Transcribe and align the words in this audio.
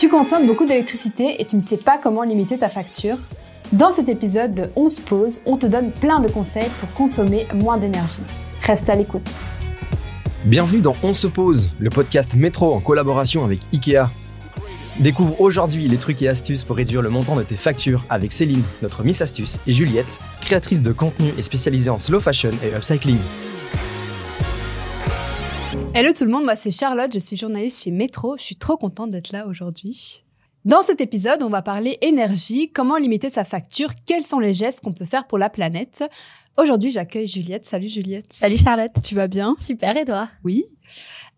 Tu 0.00 0.08
consommes 0.08 0.46
beaucoup 0.46 0.64
d'électricité 0.64 1.42
et 1.42 1.44
tu 1.44 1.56
ne 1.56 1.60
sais 1.60 1.76
pas 1.76 1.98
comment 1.98 2.22
limiter 2.22 2.56
ta 2.56 2.70
facture 2.70 3.18
Dans 3.72 3.90
cet 3.90 4.08
épisode 4.08 4.54
de 4.54 4.70
11 4.74 5.00
pauses, 5.00 5.42
on 5.44 5.58
te 5.58 5.66
donne 5.66 5.92
plein 5.92 6.20
de 6.20 6.28
conseils 6.28 6.70
pour 6.80 6.90
consommer 6.94 7.46
moins 7.52 7.76
d'énergie. 7.76 8.22
Reste 8.62 8.88
à 8.88 8.94
l'écoute. 8.94 9.44
Bienvenue 10.46 10.80
dans 10.80 10.96
On 11.02 11.12
se 11.12 11.26
pose, 11.26 11.68
le 11.78 11.90
podcast 11.90 12.34
métro 12.34 12.72
en 12.72 12.80
collaboration 12.80 13.44
avec 13.44 13.60
IKEA. 13.74 14.08
Découvre 15.00 15.38
aujourd'hui 15.38 15.86
les 15.86 15.98
trucs 15.98 16.22
et 16.22 16.28
astuces 16.28 16.64
pour 16.64 16.76
réduire 16.76 17.02
le 17.02 17.10
montant 17.10 17.36
de 17.36 17.42
tes 17.42 17.56
factures 17.56 18.06
avec 18.08 18.32
Céline, 18.32 18.62
notre 18.80 19.04
Miss 19.04 19.20
Astuce, 19.20 19.60
et 19.66 19.74
Juliette, 19.74 20.18
créatrice 20.40 20.80
de 20.80 20.92
contenu 20.92 21.34
et 21.36 21.42
spécialisée 21.42 21.90
en 21.90 21.98
slow 21.98 22.20
fashion 22.20 22.52
et 22.64 22.74
upcycling. 22.74 23.18
Hello 25.92 26.12
tout 26.12 26.24
le 26.24 26.30
monde, 26.30 26.44
moi 26.44 26.54
c'est 26.54 26.70
Charlotte, 26.70 27.12
je 27.12 27.18
suis 27.18 27.36
journaliste 27.36 27.82
chez 27.82 27.90
Métro, 27.90 28.36
je 28.38 28.44
suis 28.44 28.54
trop 28.54 28.76
contente 28.76 29.10
d'être 29.10 29.32
là 29.32 29.48
aujourd'hui. 29.48 30.22
Dans 30.64 30.82
cet 30.82 31.00
épisode, 31.00 31.42
on 31.42 31.48
va 31.48 31.62
parler 31.62 31.98
énergie, 32.00 32.70
comment 32.70 32.96
limiter 32.96 33.28
sa 33.28 33.44
facture, 33.44 33.90
quels 34.06 34.22
sont 34.22 34.38
les 34.38 34.54
gestes 34.54 34.82
qu'on 34.82 34.92
peut 34.92 35.04
faire 35.04 35.26
pour 35.26 35.36
la 35.36 35.50
planète. 35.50 36.08
Aujourd'hui, 36.56 36.92
j'accueille 36.92 37.26
Juliette. 37.26 37.66
Salut 37.66 37.88
Juliette. 37.88 38.32
Salut 38.32 38.56
Charlotte. 38.56 38.92
Tu 39.02 39.16
vas 39.16 39.26
bien? 39.26 39.56
Super, 39.58 39.96
et 39.96 40.04
toi? 40.04 40.28
Oui. 40.44 40.64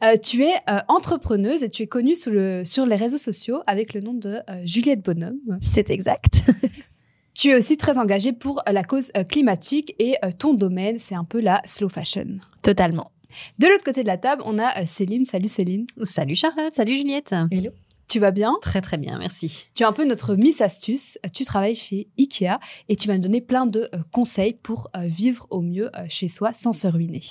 Euh, 0.04 0.16
tu 0.16 0.44
es 0.44 0.52
euh, 0.68 0.80
entrepreneuse 0.88 1.62
et 1.62 1.70
tu 1.70 1.84
es 1.84 1.86
connue 1.86 2.14
sur, 2.14 2.30
le, 2.30 2.62
sur 2.64 2.84
les 2.84 2.96
réseaux 2.96 3.18
sociaux 3.18 3.62
avec 3.66 3.94
le 3.94 4.02
nom 4.02 4.12
de 4.12 4.40
euh, 4.50 4.60
Juliette 4.64 5.02
Bonhomme. 5.02 5.58
C'est 5.62 5.88
exact. 5.88 6.42
tu 7.34 7.48
es 7.48 7.54
aussi 7.54 7.78
très 7.78 7.96
engagée 7.96 8.32
pour 8.32 8.62
la 8.70 8.84
cause 8.84 9.12
climatique 9.30 9.94
et 9.98 10.16
ton 10.38 10.52
domaine, 10.52 10.98
c'est 10.98 11.14
un 11.14 11.24
peu 11.24 11.40
la 11.40 11.62
slow 11.64 11.88
fashion. 11.88 12.36
Totalement. 12.60 13.12
De 13.58 13.66
l'autre 13.66 13.84
côté 13.84 14.02
de 14.02 14.08
la 14.08 14.18
table, 14.18 14.42
on 14.44 14.58
a 14.58 14.84
Céline. 14.86 15.24
Salut 15.24 15.48
Céline. 15.48 15.86
Salut 16.04 16.36
Charlotte, 16.36 16.72
salut 16.72 16.96
Juliette. 16.96 17.34
Hello. 17.50 17.70
Tu 18.08 18.18
vas 18.18 18.30
bien? 18.30 18.56
Très 18.60 18.82
très 18.82 18.98
bien, 18.98 19.18
merci. 19.18 19.64
Tu 19.74 19.84
es 19.84 19.86
un 19.86 19.92
peu 19.92 20.04
notre 20.04 20.34
Miss 20.34 20.60
Astuce. 20.60 21.18
Tu 21.32 21.44
travailles 21.44 21.74
chez 21.74 22.08
Ikea 22.18 22.58
et 22.88 22.96
tu 22.96 23.08
vas 23.08 23.14
nous 23.14 23.22
donner 23.22 23.40
plein 23.40 23.64
de 23.64 23.88
conseils 24.10 24.52
pour 24.52 24.90
vivre 24.98 25.46
au 25.48 25.62
mieux 25.62 25.90
chez 26.08 26.28
soi 26.28 26.52
sans 26.52 26.72
se 26.72 26.86
ruiner. 26.86 27.22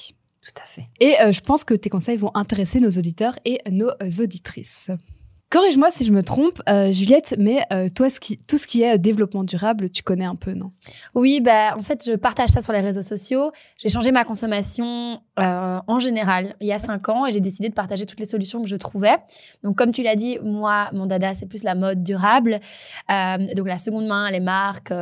Tout 0.42 0.60
à 0.60 0.66
fait. 0.66 0.86
Et 1.00 1.14
je 1.32 1.42
pense 1.42 1.64
que 1.64 1.76
tes 1.76 1.90
conseils 1.90 2.18
vont 2.18 2.32
intéresser 2.34 2.80
nos 2.80 2.90
auditeurs 2.90 3.38
et 3.46 3.60
nos 3.70 3.92
auditrices. 4.20 4.90
Corrige-moi 5.52 5.92
si 5.92 6.06
je 6.06 6.14
me 6.14 6.24
trompe, 6.24 6.62
euh, 6.70 6.94
Juliette, 6.94 7.36
mais 7.38 7.60
euh, 7.74 7.90
toi, 7.94 8.10
ce 8.10 8.22
qui, 8.22 8.38
tout 8.38 8.58
ce 8.58 8.66
qui 8.66 8.84
est 8.84 8.96
euh, 8.96 8.98
développement 8.98 9.44
durable, 9.44 9.90
tu 9.90 10.02
connais 10.02 10.24
un 10.24 10.36
peu, 10.36 10.54
non? 10.54 10.72
Oui, 11.14 11.42
bah, 11.42 11.76
en 11.78 11.82
fait, 11.82 12.06
je 12.08 12.14
partage 12.14 12.52
ça 12.52 12.62
sur 12.62 12.72
les 12.72 12.80
réseaux 12.80 13.02
sociaux. 13.02 13.52
J'ai 13.76 13.90
changé 13.90 14.14
ma 14.14 14.24
consommation 14.24 15.20
en 15.88 15.98
général 15.98 16.56
il 16.62 16.68
y 16.68 16.72
a 16.72 16.78
cinq 16.78 17.10
ans 17.10 17.26
et 17.26 17.32
j'ai 17.32 17.40
décidé 17.40 17.68
de 17.68 17.74
partager 17.74 18.06
toutes 18.06 18.20
les 18.20 18.28
solutions 18.28 18.62
que 18.62 18.70
je 18.70 18.76
trouvais. 18.76 19.18
Donc, 19.64 19.76
comme 19.76 19.92
tu 19.92 20.04
l'as 20.04 20.16
dit, 20.16 20.38
moi, 20.44 20.90
mon 20.94 21.08
dada, 21.08 21.34
c'est 21.34 21.48
plus 21.48 21.64
la 21.64 21.74
mode 21.74 22.04
durable. 22.04 22.60
donc, 23.10 23.68
la 23.68 23.80
seconde 23.80 24.06
main, 24.06 24.30
les 24.30 24.40
marques 24.40 24.94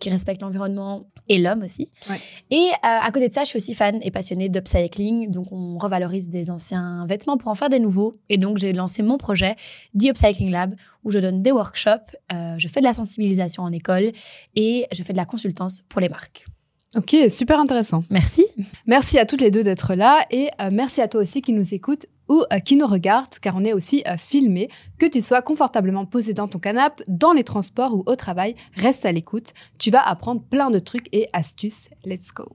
qui 0.00 0.10
respectent 0.10 0.42
l'environnement 0.42 1.04
et 1.28 1.38
l'homme 1.38 1.62
aussi. 1.62 1.92
Ouais. 2.10 2.16
Et 2.50 2.70
à 2.82 3.08
côté 3.12 3.28
de 3.28 3.34
ça, 3.34 3.44
je 3.44 3.50
suis 3.50 3.58
aussi 3.58 3.72
fan 3.72 4.00
et 4.02 4.10
passionnée 4.10 4.48
d'upcycling. 4.48 5.30
Donc, 5.30 5.46
on 5.52 5.78
revalorise 5.78 6.28
des 6.28 6.50
anciens 6.50 7.06
vêtements 7.06 7.36
pour 7.36 7.48
en 7.48 7.54
faire 7.54 7.70
des 7.70 7.78
nouveaux. 7.78 8.18
Et 8.28 8.36
donc, 8.36 8.58
j'ai 8.58 8.72
lancé 8.72 9.04
mon 9.04 9.16
projet 9.16 9.54
The 9.98 10.06
Upcycling 10.06 10.50
Lab, 10.50 10.74
où 11.04 11.10
je 11.10 11.18
donne 11.18 11.42
des 11.42 11.52
workshops, 11.52 12.16
euh, 12.32 12.56
je 12.58 12.68
fais 12.68 12.80
de 12.80 12.84
la 12.84 12.94
sensibilisation 12.94 13.62
en 13.62 13.72
école 13.72 14.12
et 14.54 14.86
je 14.92 15.02
fais 15.02 15.12
de 15.12 15.18
la 15.18 15.26
consultance 15.26 15.82
pour 15.88 16.00
les 16.00 16.08
marques. 16.08 16.46
Ok, 16.96 17.16
super 17.28 17.58
intéressant. 17.58 18.04
Merci. 18.10 18.46
Merci 18.86 19.18
à 19.18 19.26
toutes 19.26 19.40
les 19.40 19.50
deux 19.50 19.64
d'être 19.64 19.94
là 19.94 20.24
et 20.30 20.48
euh, 20.60 20.70
merci 20.70 21.00
à 21.00 21.08
toi 21.08 21.20
aussi 21.20 21.42
qui 21.42 21.52
nous 21.52 21.74
écoute 21.74 22.06
ou 22.28 22.44
euh, 22.52 22.58
qui 22.60 22.76
nous 22.76 22.86
regarde, 22.86 23.38
car 23.40 23.56
on 23.56 23.64
est 23.64 23.72
aussi 23.72 24.04
euh, 24.06 24.16
filmé. 24.16 24.68
Que 24.98 25.06
tu 25.06 25.20
sois 25.20 25.42
confortablement 25.42 26.06
posé 26.06 26.34
dans 26.34 26.46
ton 26.46 26.58
canapé, 26.58 27.02
dans 27.08 27.32
les 27.32 27.44
transports 27.44 27.94
ou 27.94 28.04
au 28.06 28.16
travail, 28.16 28.54
reste 28.74 29.04
à 29.04 29.12
l'écoute. 29.12 29.52
Tu 29.78 29.90
vas 29.90 30.06
apprendre 30.06 30.42
plein 30.42 30.70
de 30.70 30.78
trucs 30.78 31.08
et 31.12 31.28
astuces. 31.32 31.90
Let's 32.04 32.32
go. 32.32 32.46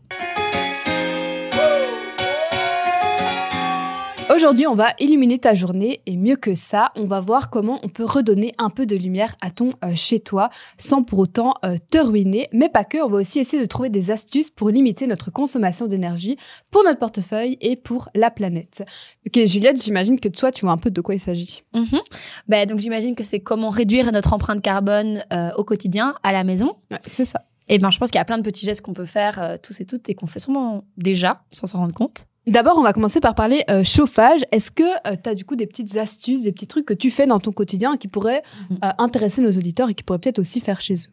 Aujourd'hui, 4.39 4.67
on 4.67 4.73
va 4.73 4.93
illuminer 4.99 5.37
ta 5.37 5.53
journée 5.53 5.99
et 6.05 6.15
mieux 6.15 6.37
que 6.37 6.55
ça, 6.55 6.93
on 6.95 7.07
va 7.07 7.19
voir 7.19 7.49
comment 7.49 7.77
on 7.83 7.89
peut 7.89 8.05
redonner 8.05 8.53
un 8.57 8.69
peu 8.69 8.85
de 8.85 8.95
lumière 8.95 9.35
à 9.41 9.51
ton 9.51 9.71
euh, 9.83 9.93
chez 9.95 10.21
toi 10.21 10.49
sans 10.77 11.03
pour 11.03 11.19
autant 11.19 11.55
euh, 11.65 11.75
te 11.89 11.97
ruiner. 11.97 12.47
Mais 12.53 12.69
pas 12.69 12.85
que, 12.85 13.03
on 13.03 13.09
va 13.09 13.17
aussi 13.17 13.39
essayer 13.39 13.61
de 13.61 13.67
trouver 13.67 13.89
des 13.89 14.11
astuces 14.11 14.49
pour 14.49 14.69
limiter 14.69 15.07
notre 15.07 15.29
consommation 15.29 15.87
d'énergie 15.87 16.37
pour 16.71 16.85
notre 16.85 16.99
portefeuille 16.99 17.57
et 17.59 17.75
pour 17.75 18.07
la 18.15 18.31
planète. 18.31 18.85
Ok, 19.27 19.45
Juliette, 19.45 19.83
j'imagine 19.83 20.17
que 20.21 20.29
toi, 20.29 20.53
tu 20.53 20.61
vois 20.61 20.71
un 20.71 20.77
peu 20.77 20.89
de 20.89 21.01
quoi 21.01 21.15
il 21.15 21.19
s'agit. 21.19 21.63
Mhm. 21.73 21.99
Ben, 22.47 22.65
donc 22.65 22.79
j'imagine 22.79 23.15
que 23.15 23.25
c'est 23.25 23.41
comment 23.41 23.71
réduire 23.71 24.09
notre 24.13 24.31
empreinte 24.31 24.61
carbone 24.61 25.21
euh, 25.33 25.49
au 25.57 25.65
quotidien, 25.65 26.15
à 26.23 26.31
la 26.31 26.45
maison. 26.45 26.77
Ouais, 26.91 27.01
c'est 27.05 27.25
ça. 27.25 27.43
Et 27.67 27.77
ben, 27.77 27.91
je 27.91 27.99
pense 27.99 28.09
qu'il 28.09 28.19
y 28.19 28.21
a 28.21 28.25
plein 28.25 28.37
de 28.37 28.43
petits 28.43 28.65
gestes 28.65 28.79
qu'on 28.79 28.93
peut 28.93 29.05
faire 29.05 29.57
tous 29.61 29.81
et 29.81 29.85
toutes 29.85 30.07
et 30.07 30.15
qu'on 30.15 30.27
fait 30.27 30.39
sûrement 30.39 30.85
déjà 30.95 31.43
sans 31.51 31.67
s'en 31.67 31.79
rendre 31.79 31.93
compte. 31.93 32.25
D'abord, 32.49 32.77
on 32.77 32.81
va 32.81 32.93
commencer 32.93 33.19
par 33.19 33.35
parler 33.35 33.63
euh, 33.69 33.83
chauffage. 33.83 34.41
Est-ce 34.51 34.71
que 34.71 34.83
tu 35.23 35.29
as 35.29 35.35
du 35.35 35.45
coup 35.45 35.55
des 35.55 35.67
petites 35.67 35.95
astuces, 35.97 36.41
des 36.41 36.51
petits 36.51 36.67
trucs 36.67 36.85
que 36.85 36.93
tu 36.95 37.11
fais 37.11 37.27
dans 37.27 37.39
ton 37.39 37.51
quotidien 37.51 37.95
qui 37.97 38.07
pourraient 38.07 38.41
Mhm. 38.69 38.77
euh, 38.83 38.89
intéresser 38.97 39.41
nos 39.41 39.51
auditeurs 39.51 39.89
et 39.89 39.93
qui 39.93 40.03
pourraient 40.03 40.19
peut-être 40.19 40.39
aussi 40.39 40.59
faire 40.59 40.81
chez 40.81 40.95
eux? 40.95 41.11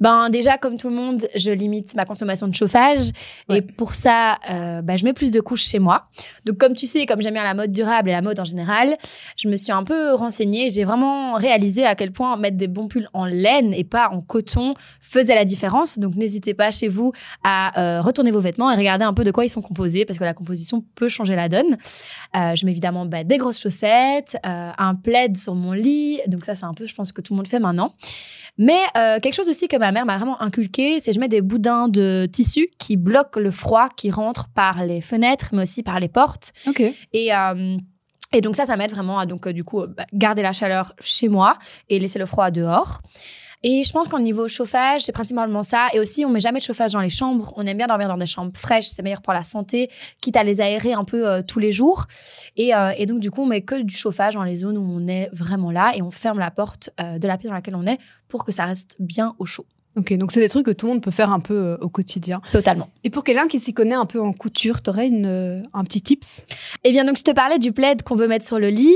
Ben 0.00 0.30
déjà, 0.30 0.58
comme 0.58 0.76
tout 0.76 0.88
le 0.88 0.94
monde, 0.94 1.26
je 1.34 1.50
limite 1.50 1.94
ma 1.94 2.04
consommation 2.04 2.48
de 2.48 2.54
chauffage. 2.54 3.10
Ouais. 3.48 3.58
Et 3.58 3.62
pour 3.62 3.94
ça, 3.94 4.38
euh, 4.50 4.82
ben, 4.82 4.96
je 4.96 5.04
mets 5.04 5.12
plus 5.12 5.30
de 5.30 5.40
couches 5.40 5.64
chez 5.64 5.78
moi. 5.78 6.04
Donc 6.44 6.58
comme 6.58 6.74
tu 6.74 6.86
sais, 6.86 7.06
comme 7.06 7.20
j'aime 7.20 7.34
bien 7.34 7.44
la 7.44 7.54
mode 7.54 7.72
durable 7.72 8.08
et 8.08 8.12
la 8.12 8.22
mode 8.22 8.38
en 8.38 8.44
général, 8.44 8.96
je 9.36 9.48
me 9.48 9.56
suis 9.56 9.72
un 9.72 9.84
peu 9.84 10.14
renseignée. 10.14 10.70
J'ai 10.70 10.84
vraiment 10.84 11.34
réalisé 11.34 11.84
à 11.84 11.94
quel 11.94 12.12
point 12.12 12.36
mettre 12.36 12.56
des 12.56 12.68
bons 12.68 12.88
pulls 12.88 13.08
en 13.12 13.24
laine 13.24 13.72
et 13.72 13.84
pas 13.84 14.08
en 14.10 14.20
coton 14.20 14.74
faisait 15.00 15.34
la 15.34 15.44
différence. 15.44 15.98
Donc 15.98 16.14
n'hésitez 16.16 16.54
pas 16.54 16.70
chez 16.70 16.88
vous 16.88 17.12
à 17.42 17.80
euh, 17.80 18.00
retourner 18.00 18.30
vos 18.30 18.40
vêtements 18.40 18.70
et 18.70 18.76
regarder 18.76 19.04
un 19.04 19.14
peu 19.14 19.24
de 19.24 19.30
quoi 19.30 19.44
ils 19.44 19.50
sont 19.50 19.62
composés 19.62 20.04
parce 20.04 20.18
que 20.18 20.24
la 20.24 20.34
composition 20.34 20.84
peut 20.94 21.08
changer 21.08 21.36
la 21.36 21.48
donne. 21.48 21.76
Euh, 22.36 22.54
je 22.54 22.66
mets 22.66 22.72
évidemment 22.72 23.06
ben, 23.06 23.26
des 23.26 23.38
grosses 23.38 23.60
chaussettes, 23.60 24.36
euh, 24.46 24.70
un 24.76 24.94
plaid 24.94 25.36
sur 25.36 25.54
mon 25.54 25.72
lit. 25.72 26.20
Donc 26.26 26.44
ça, 26.44 26.54
c'est 26.54 26.64
un 26.64 26.74
peu, 26.74 26.86
je 26.86 26.94
pense 26.94 27.12
que 27.12 27.20
tout 27.20 27.32
le 27.32 27.38
monde 27.38 27.48
fait 27.48 27.60
maintenant. 27.60 27.94
Mais 28.58 28.80
quelque 29.20 29.34
chose 29.34 29.48
aussi 29.56 29.68
que 29.68 29.76
ma 29.76 29.90
mère 29.90 30.04
m'a 30.04 30.18
vraiment 30.18 30.40
inculqué, 30.42 31.00
c'est 31.00 31.12
je 31.12 31.20
mets 31.20 31.28
des 31.28 31.40
boudins 31.40 31.88
de 31.88 32.28
tissu 32.30 32.68
qui 32.78 32.96
bloquent 32.96 33.40
le 33.40 33.50
froid 33.50 33.88
qui 33.96 34.10
rentre 34.10 34.48
par 34.48 34.84
les 34.84 35.00
fenêtres, 35.00 35.48
mais 35.52 35.62
aussi 35.62 35.82
par 35.82 35.98
les 35.98 36.08
portes. 36.08 36.52
Ok. 36.66 36.82
Et 37.12 37.34
euh, 37.34 37.76
et 38.32 38.40
donc 38.42 38.56
ça, 38.56 38.66
ça 38.66 38.76
m'aide 38.76 38.90
vraiment 38.90 39.18
à 39.18 39.24
donc 39.24 39.46
euh, 39.46 39.52
du 39.52 39.64
coup 39.64 39.86
bah, 39.86 40.04
garder 40.12 40.42
la 40.42 40.52
chaleur 40.52 40.92
chez 41.00 41.28
moi 41.28 41.58
et 41.88 41.98
laisser 41.98 42.18
le 42.18 42.26
froid 42.26 42.50
dehors. 42.50 43.00
Et 43.68 43.82
je 43.82 43.90
pense 43.90 44.06
qu'au 44.06 44.20
niveau 44.20 44.46
chauffage, 44.46 45.02
c'est 45.02 45.10
principalement 45.10 45.64
ça. 45.64 45.88
Et 45.92 45.98
aussi, 45.98 46.24
on 46.24 46.28
met 46.28 46.38
jamais 46.38 46.60
de 46.60 46.64
chauffage 46.64 46.92
dans 46.92 47.00
les 47.00 47.10
chambres. 47.10 47.52
On 47.56 47.66
aime 47.66 47.76
bien 47.76 47.88
dormir 47.88 48.06
dans 48.06 48.16
des 48.16 48.28
chambres 48.28 48.56
fraîches. 48.56 48.86
C'est 48.86 49.02
meilleur 49.02 49.22
pour 49.22 49.32
la 49.32 49.42
santé, 49.42 49.90
quitte 50.20 50.36
à 50.36 50.44
les 50.44 50.60
aérer 50.60 50.92
un 50.92 51.02
peu 51.02 51.26
euh, 51.26 51.42
tous 51.42 51.58
les 51.58 51.72
jours. 51.72 52.06
Et, 52.56 52.76
euh, 52.76 52.92
et 52.96 53.06
donc, 53.06 53.18
du 53.18 53.32
coup, 53.32 53.42
on 53.42 53.46
met 53.46 53.62
que 53.62 53.82
du 53.82 53.96
chauffage 53.96 54.34
dans 54.34 54.44
les 54.44 54.58
zones 54.58 54.78
où 54.78 54.86
on 54.88 55.08
est 55.08 55.30
vraiment 55.32 55.72
là 55.72 55.90
et 55.96 56.00
on 56.00 56.12
ferme 56.12 56.38
la 56.38 56.52
porte 56.52 56.90
euh, 57.00 57.18
de 57.18 57.26
la 57.26 57.38
pièce 57.38 57.48
dans 57.48 57.56
laquelle 57.56 57.74
on 57.74 57.88
est 57.88 57.98
pour 58.28 58.44
que 58.44 58.52
ça 58.52 58.66
reste 58.66 58.94
bien 59.00 59.34
au 59.40 59.46
chaud. 59.46 59.66
Ok, 59.96 60.12
donc 60.18 60.30
c'est 60.30 60.40
des 60.40 60.50
trucs 60.50 60.66
que 60.66 60.72
tout 60.72 60.86
le 60.86 60.92
monde 60.92 61.02
peut 61.02 61.10
faire 61.10 61.32
un 61.32 61.40
peu 61.40 61.54
euh, 61.54 61.76
au 61.80 61.88
quotidien. 61.88 62.42
Totalement. 62.52 62.90
Et 63.02 63.08
pour 63.08 63.24
quelqu'un 63.24 63.48
qui 63.48 63.58
s'y 63.58 63.72
connaît 63.72 63.94
un 63.94 64.04
peu 64.04 64.20
en 64.20 64.34
couture, 64.34 64.82
t'aurais 64.82 65.08
une 65.08 65.24
euh, 65.24 65.62
un 65.72 65.84
petit 65.84 66.02
tips? 66.02 66.44
Eh 66.84 66.92
bien, 66.92 67.06
donc, 67.06 67.16
je 67.16 67.22
te 67.22 67.30
parlais 67.30 67.58
du 67.58 67.72
plaid 67.72 68.02
qu'on 68.02 68.14
veut 68.14 68.28
mettre 68.28 68.44
sur 68.44 68.58
le 68.58 68.68
lit. 68.68 68.94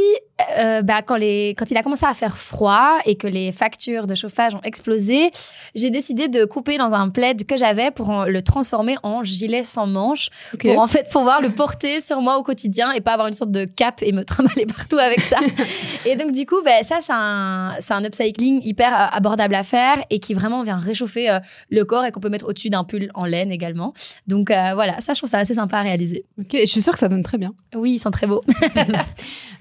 Euh, 0.58 0.82
bah, 0.82 1.02
quand, 1.02 1.16
les, 1.16 1.50
quand 1.56 1.70
il 1.70 1.76
a 1.76 1.82
commencé 1.82 2.04
à 2.06 2.14
faire 2.14 2.36
froid 2.38 2.98
et 3.06 3.16
que 3.16 3.26
les 3.26 3.52
factures 3.52 4.06
de 4.06 4.14
chauffage 4.14 4.54
ont 4.54 4.60
explosé, 4.62 5.30
j'ai 5.74 5.90
décidé 5.90 6.28
de 6.28 6.44
couper 6.44 6.78
dans 6.78 6.92
un 6.94 7.08
plaid 7.08 7.44
que 7.46 7.56
j'avais 7.56 7.90
pour 7.90 8.10
en- 8.10 8.24
le 8.24 8.42
transformer 8.42 8.96
en 9.02 9.24
gilet 9.24 9.64
sans 9.64 9.86
manches, 9.86 10.28
pour 10.74 10.78
en 10.80 10.86
fait 10.86 11.08
pouvoir 11.10 11.40
le 11.40 11.50
porter 11.50 12.00
sur 12.00 12.20
moi 12.20 12.38
au 12.38 12.42
quotidien 12.42 12.92
et 12.92 13.00
pas 13.00 13.12
avoir 13.12 13.28
une 13.28 13.34
sorte 13.34 13.50
de 13.50 13.64
cape 13.64 14.02
et 14.02 14.12
me 14.12 14.25
trimballer 14.31 14.66
partout 14.66 14.98
avec 14.98 15.20
ça. 15.20 15.38
et 16.06 16.16
donc, 16.16 16.32
du 16.32 16.46
coup, 16.46 16.60
bah, 16.64 16.82
ça, 16.82 16.98
c'est 17.02 17.12
un, 17.14 17.72
c'est 17.81 17.94
un 17.94 18.04
upcycling 18.04 18.60
hyper 18.64 18.93
euh, 18.94 19.06
abordable 19.12 19.54
à 19.54 19.64
faire 19.64 19.96
et 20.10 20.19
qui 20.20 20.34
vraiment 20.34 20.62
vient 20.62 20.76
réchauffer 20.78 21.31
euh, 21.31 21.38
le 21.70 21.84
corps 21.84 22.04
et 22.04 22.10
qu'on 22.12 22.20
peut 22.20 22.28
mettre 22.31 22.48
au-dessus 22.48 22.70
d'un 22.70 22.84
pull 22.84 23.10
en 23.14 23.25
laine 23.25 23.50
également. 23.52 23.93
Donc, 24.26 24.50
euh, 24.50 24.72
voilà, 24.75 25.00
ça, 25.00 25.14
je 25.14 25.20
trouve 25.20 25.31
ça 25.31 25.38
assez 25.38 25.54
sympa 25.54 25.78
à 25.78 25.82
réaliser. 25.82 26.25
Ok, 26.38 26.54
et 26.54 26.66
je 26.66 26.70
suis 26.70 26.82
sûre 26.82 26.93
que 26.93 26.98
ça 26.98 27.08
donne 27.08 27.22
très 27.22 27.38
bien. 27.38 27.52
Oui, 27.75 27.93
ils 27.93 27.98
sont 27.98 28.10
très 28.10 28.26
beaux. 28.26 28.43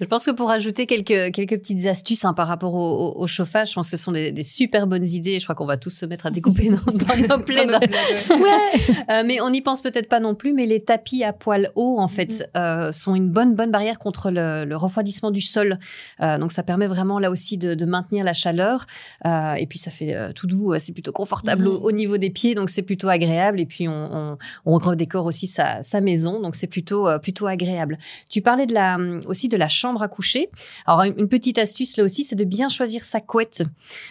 Je 0.02 0.06
pense 0.06 0.26
que 0.26 0.32
pour 0.32 0.50
ajouter 0.50 0.69
quelques, 0.74 1.34
quelques 1.34 1.58
petites 1.60 1.86
astuces 1.86 2.26
hein, 2.26 2.34
par 2.34 2.48
rapport 2.48 2.74
au, 2.74 2.80
au- 3.18 3.22
au 3.22 3.28
chauffage, 3.28 3.70
je 3.70 3.74
pense 3.76 3.90
que 3.92 3.98
ce 3.98 4.04
sont 4.04 4.12
des, 4.12 4.32
des 4.32 4.44
super 4.44 4.88
bonnes 4.88 5.04
idées. 5.06 5.40
Je 5.40 5.46
crois 5.46 5.56
qu'on 5.56 5.66
va 5.66 5.78
tous 5.78 5.90
se 5.90 6.06
mettre 6.06 6.26
à 6.26 6.32
découper 6.32 6.70
dans, 6.86 6.92
dans 6.92 7.38
nos 7.38 7.44
plaids. 7.44 7.66
Ouais. 7.68 8.96
Euh, 9.10 9.24
mais 9.26 9.42
on 9.42 9.50
n'y 9.50 9.62
pense 9.62 9.82
peut-être 9.82 10.10
pas 10.10 10.20
non 10.20 10.36
plus, 10.36 10.54
mais 10.54 10.66
les 10.66 10.82
tapis 10.82 11.24
à 11.24 11.34
poils 11.34 11.72
hauts, 11.76 11.98
en 12.00 12.08
fait, 12.08 12.50
euh, 12.58 12.92
sont 12.92 13.16
une 13.16 13.30
bonne, 13.30 13.56
bonne 13.56 13.72
barrière 13.72 14.00
contre 14.00 14.32
le, 14.32 14.66
le 14.66 14.76
refroidissement 14.78 15.32
du 15.32 15.42
sol. 15.42 15.80
Euh, 16.22 16.38
donc, 16.38 16.52
ça 16.52 16.64
permet 16.64 16.88
vraiment, 16.88 17.20
là 17.20 17.32
aussi, 17.32 17.58
de, 17.58 17.74
de 17.74 17.86
maintenir 17.86 18.24
la 18.24 18.34
chaleur. 18.34 18.86
Et 19.26 19.66
puis, 19.68 19.80
ça 19.80 19.92
fait 19.92 20.16
tout 20.34 20.48
doux. 20.48 20.74
C'est 20.80 20.94
plutôt 20.94 21.12
confortable 21.12 21.68
au, 21.68 21.80
Mhm. 21.80 21.84
au 21.84 21.92
niveau 21.92 22.18
des 22.18 22.30
pieds. 22.30 22.56
Donc, 22.56 22.70
c'est 22.70 22.82
plutôt 22.82 23.10
agréable. 23.10 23.60
Et 23.60 23.66
puis, 23.66 23.88
on, 23.88 24.10
on, 24.12 24.38
on 24.66 24.78
redécore 24.78 25.26
aussi 25.26 25.48
sa, 25.48 25.82
sa 25.82 26.02
maison. 26.02 26.42
Donc, 26.42 26.56
c'est 26.56 26.68
plutôt, 26.68 27.08
plutôt 27.22 27.48
agréable. 27.48 27.98
Tu 28.30 28.42
parlais 28.42 28.66
de 28.66 28.74
la, 28.74 28.98
aussi 29.26 29.48
de 29.48 29.58
la 29.58 29.68
chambre 29.68 30.02
à 30.02 30.08
coucher. 30.08 30.50
Alors 30.86 31.04
une 31.04 31.28
petite 31.28 31.58
astuce 31.58 31.98
là 31.98 32.04
aussi, 32.04 32.24
c'est 32.24 32.36
de 32.36 32.44
bien 32.44 32.70
choisir 32.70 33.06
sa 33.06 33.22
couette. 33.22 33.64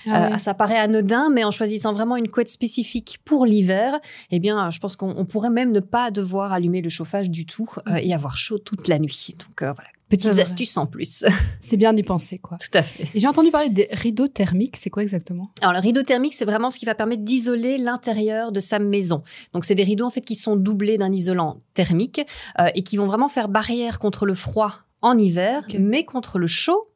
Ah 0.06 0.34
Euh, 0.34 0.38
ça 0.38 0.54
paraît 0.54 0.78
anodin, 0.78 1.30
mais 1.30 1.44
en 1.44 1.50
choisissant 1.50 1.92
vraiment 1.92 2.16
une 2.16 2.28
couette 2.28 2.48
spécifique 2.48 3.18
pour 3.24 3.46
l'hiver, 3.46 3.98
eh 4.30 4.40
bien, 4.40 4.70
je 4.70 4.78
pense 4.78 4.96
qu'on 4.96 5.14
on 5.16 5.24
pourrait 5.24 5.50
même 5.50 5.72
ne 5.72 5.80
pas 5.80 6.10
devoir 6.10 6.52
allumer 6.52 6.82
le 6.82 6.88
chauffage 6.88 7.30
du 7.30 7.46
tout 7.46 7.70
euh, 7.88 7.96
et 7.96 8.14
avoir 8.14 8.36
chaud 8.36 8.58
toute 8.58 8.88
la 8.88 8.98
nuit. 8.98 9.34
Donc 9.38 9.62
euh, 9.62 9.72
voilà, 9.72 9.88
petites 10.08 10.38
astuces 10.38 10.76
en 10.76 10.86
plus. 10.86 11.24
C'est 11.60 11.76
bien 11.76 11.92
d'y 11.92 12.02
penser, 12.02 12.38
quoi. 12.38 12.56
Tout 12.58 12.76
à 12.76 12.82
fait. 12.82 13.08
Et 13.14 13.20
j'ai 13.20 13.26
entendu 13.28 13.50
parler 13.50 13.68
des 13.68 13.88
rideaux 13.90 14.28
thermiques. 14.28 14.76
C'est 14.76 14.90
quoi 14.90 15.02
exactement? 15.02 15.50
Alors 15.60 15.72
le 15.72 15.80
rideau 15.80 16.02
thermique, 16.02 16.34
c'est 16.34 16.44
vraiment 16.44 16.70
ce 16.70 16.78
qui 16.78 16.86
va 16.86 16.94
permettre 16.94 17.22
d'isoler 17.22 17.78
l'intérieur 17.78 18.52
de 18.52 18.60
sa 18.60 18.78
maison. 18.78 19.22
Donc 19.52 19.64
c'est 19.64 19.74
des 19.74 19.82
rideaux 19.82 20.06
en 20.06 20.10
fait 20.10 20.20
qui 20.20 20.34
sont 20.34 20.56
doublés 20.56 20.98
d'un 20.98 21.12
isolant 21.12 21.60
thermique 21.74 22.20
euh, 22.58 22.68
et 22.74 22.82
qui 22.82 22.96
vont 22.96 23.06
vraiment 23.06 23.28
faire 23.28 23.48
barrière 23.48 23.98
contre 23.98 24.26
le 24.26 24.34
froid 24.34 24.74
en 25.02 25.16
hiver, 25.18 25.64
mais 25.78 26.04
contre 26.04 26.38
le 26.38 26.46
chaud 26.46 26.87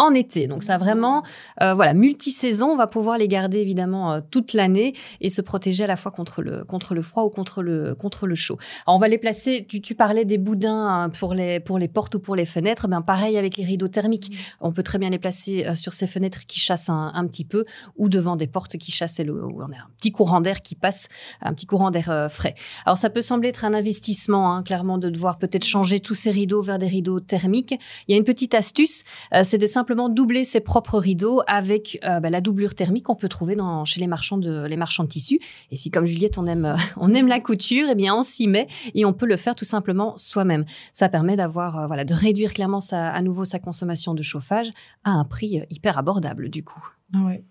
en 0.00 0.14
été. 0.14 0.46
Donc 0.46 0.64
ça 0.64 0.78
vraiment, 0.78 1.22
euh, 1.62 1.74
voilà, 1.74 1.92
multi-saison. 1.92 2.68
On 2.68 2.76
va 2.76 2.86
pouvoir 2.86 3.18
les 3.18 3.28
garder 3.28 3.58
évidemment 3.58 4.14
euh, 4.14 4.20
toute 4.30 4.54
l'année 4.54 4.94
et 5.20 5.28
se 5.28 5.42
protéger 5.42 5.84
à 5.84 5.86
la 5.86 5.96
fois 5.96 6.10
contre 6.10 6.40
le 6.40 6.64
contre 6.64 6.94
le 6.94 7.02
froid 7.02 7.24
ou 7.24 7.28
contre 7.28 7.62
le 7.62 7.94
contre 7.94 8.26
le 8.26 8.34
chaud. 8.34 8.56
Alors 8.86 8.96
on 8.96 8.98
va 8.98 9.08
les 9.08 9.18
placer. 9.18 9.66
Tu, 9.68 9.82
tu 9.82 9.94
parlais 9.94 10.24
des 10.24 10.38
boudins 10.38 10.88
hein, 10.88 11.10
pour 11.10 11.34
les 11.34 11.60
pour 11.60 11.78
les 11.78 11.88
portes 11.88 12.14
ou 12.14 12.18
pour 12.18 12.34
les 12.34 12.46
fenêtres. 12.46 12.88
Ben 12.88 13.02
pareil 13.02 13.36
avec 13.36 13.58
les 13.58 13.64
rideaux 13.64 13.88
thermiques. 13.88 14.32
On 14.60 14.72
peut 14.72 14.82
très 14.82 14.98
bien 14.98 15.10
les 15.10 15.18
placer 15.18 15.66
euh, 15.66 15.74
sur 15.74 15.92
ces 15.92 16.06
fenêtres 16.06 16.46
qui 16.46 16.60
chassent 16.60 16.88
un, 16.88 17.12
un 17.14 17.26
petit 17.26 17.44
peu 17.44 17.64
ou 17.96 18.08
devant 18.08 18.36
des 18.36 18.46
portes 18.46 18.78
qui 18.78 18.92
chassent 18.92 19.20
le, 19.20 19.44
où 19.44 19.60
on 19.60 19.70
a 19.70 19.76
un 19.76 19.90
petit 19.98 20.12
courant 20.12 20.40
d'air 20.40 20.62
qui 20.62 20.76
passe, 20.76 21.08
un 21.42 21.52
petit 21.52 21.66
courant 21.66 21.90
d'air 21.90 22.08
euh, 22.10 22.28
frais. 22.30 22.54
Alors 22.86 22.96
ça 22.96 23.10
peut 23.10 23.20
sembler 23.20 23.50
être 23.50 23.66
un 23.66 23.74
investissement, 23.74 24.54
hein, 24.54 24.62
clairement, 24.62 24.96
de 24.96 25.10
devoir 25.10 25.36
peut-être 25.36 25.66
changer 25.66 26.00
tous 26.00 26.14
ces 26.14 26.30
rideaux 26.30 26.62
vers 26.62 26.78
des 26.78 26.86
rideaux 26.86 27.20
thermiques. 27.20 27.74
Il 28.08 28.12
y 28.12 28.14
a 28.14 28.16
une 28.16 28.24
petite 28.24 28.54
astuce, 28.54 29.02
c'est 29.42 29.58
de 29.58 29.66
simplement 29.66 29.89
doubler 30.08 30.44
ses 30.44 30.60
propres 30.60 30.98
rideaux 30.98 31.42
avec 31.46 31.98
euh, 32.04 32.20
bah, 32.20 32.30
la 32.30 32.40
doublure 32.40 32.74
thermique 32.74 33.04
qu'on 33.04 33.14
peut 33.14 33.28
trouver 33.28 33.56
dans, 33.56 33.84
chez 33.84 34.00
les 34.00 34.06
marchands 34.06 34.38
de 34.38 34.64
les 34.64 34.76
marchands 34.76 35.04
de 35.04 35.08
tissus. 35.08 35.38
Et 35.70 35.76
si 35.76 35.90
comme 35.90 36.06
Juliette 36.06 36.38
on 36.38 36.46
aime 36.46 36.64
euh, 36.64 36.76
on 36.96 37.14
aime 37.14 37.28
la 37.28 37.40
couture, 37.40 37.88
eh 37.90 37.94
bien 37.94 38.14
on 38.14 38.22
s'y 38.22 38.46
met 38.46 38.68
et 38.94 39.04
on 39.04 39.12
peut 39.12 39.26
le 39.26 39.36
faire 39.36 39.54
tout 39.54 39.64
simplement 39.64 40.14
soi-même. 40.16 40.64
Ça 40.92 41.08
permet 41.08 41.36
d'avoir 41.36 41.78
euh, 41.78 41.86
voilà 41.86 42.04
de 42.04 42.14
réduire 42.14 42.52
clairement 42.52 42.80
sa, 42.80 43.10
à 43.10 43.22
nouveau 43.22 43.44
sa 43.44 43.58
consommation 43.58 44.14
de 44.14 44.22
chauffage 44.22 44.70
à 45.04 45.10
un 45.10 45.24
prix 45.24 45.62
hyper 45.70 45.98
abordable 45.98 46.48
du 46.48 46.64
coup. 46.64 46.88
Ah 47.14 47.18
ouais. 47.26 47.44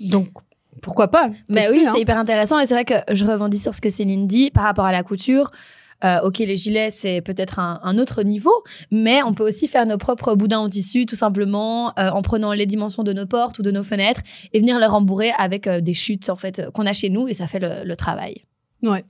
Donc, 0.00 0.28
pourquoi 0.82 1.08
pas? 1.08 1.30
Mais 1.48 1.62
Tester, 1.62 1.78
oui, 1.78 1.86
hein. 1.86 1.92
c'est 1.94 2.00
hyper 2.00 2.18
intéressant 2.18 2.58
et 2.58 2.66
c'est 2.66 2.74
vrai 2.74 2.84
que 2.84 3.14
je 3.14 3.24
rebondis 3.24 3.58
sur 3.58 3.74
ce 3.74 3.80
que 3.80 3.90
Céline 3.90 4.26
dit 4.26 4.50
par 4.50 4.64
rapport 4.64 4.84
à 4.84 4.92
la 4.92 5.02
couture. 5.02 5.50
Euh, 6.04 6.20
ok, 6.22 6.38
les 6.38 6.56
gilets, 6.56 6.90
c'est 6.90 7.20
peut-être 7.20 7.58
un, 7.58 7.98
autre 7.98 8.22
niveau, 8.22 8.64
mais 8.90 9.22
on 9.22 9.34
peut 9.34 9.46
aussi 9.46 9.68
faire 9.68 9.86
nos 9.86 9.98
propres 9.98 10.34
boudins 10.34 10.58
en 10.58 10.68
tissu, 10.68 11.06
tout 11.06 11.16
simplement, 11.16 11.96
euh, 11.98 12.10
en 12.10 12.22
prenant 12.22 12.52
les 12.52 12.66
dimensions 12.66 13.02
de 13.02 13.12
nos 13.12 13.26
portes 13.26 13.58
ou 13.58 13.62
de 13.62 13.70
nos 13.70 13.82
fenêtres 13.84 14.22
et 14.52 14.58
venir 14.58 14.78
les 14.78 14.86
rembourrer 14.86 15.30
avec 15.38 15.66
euh, 15.66 15.80
des 15.80 15.94
chutes 15.94 16.28
en 16.28 16.36
fait 16.36 16.70
qu'on 16.72 16.86
a 16.86 16.92
chez 16.92 17.10
nous 17.10 17.28
et 17.28 17.34
ça 17.34 17.46
fait 17.46 17.60
le, 17.60 17.84
le 17.84 17.96
travail. 17.96 18.42
Ouais. 18.82 19.04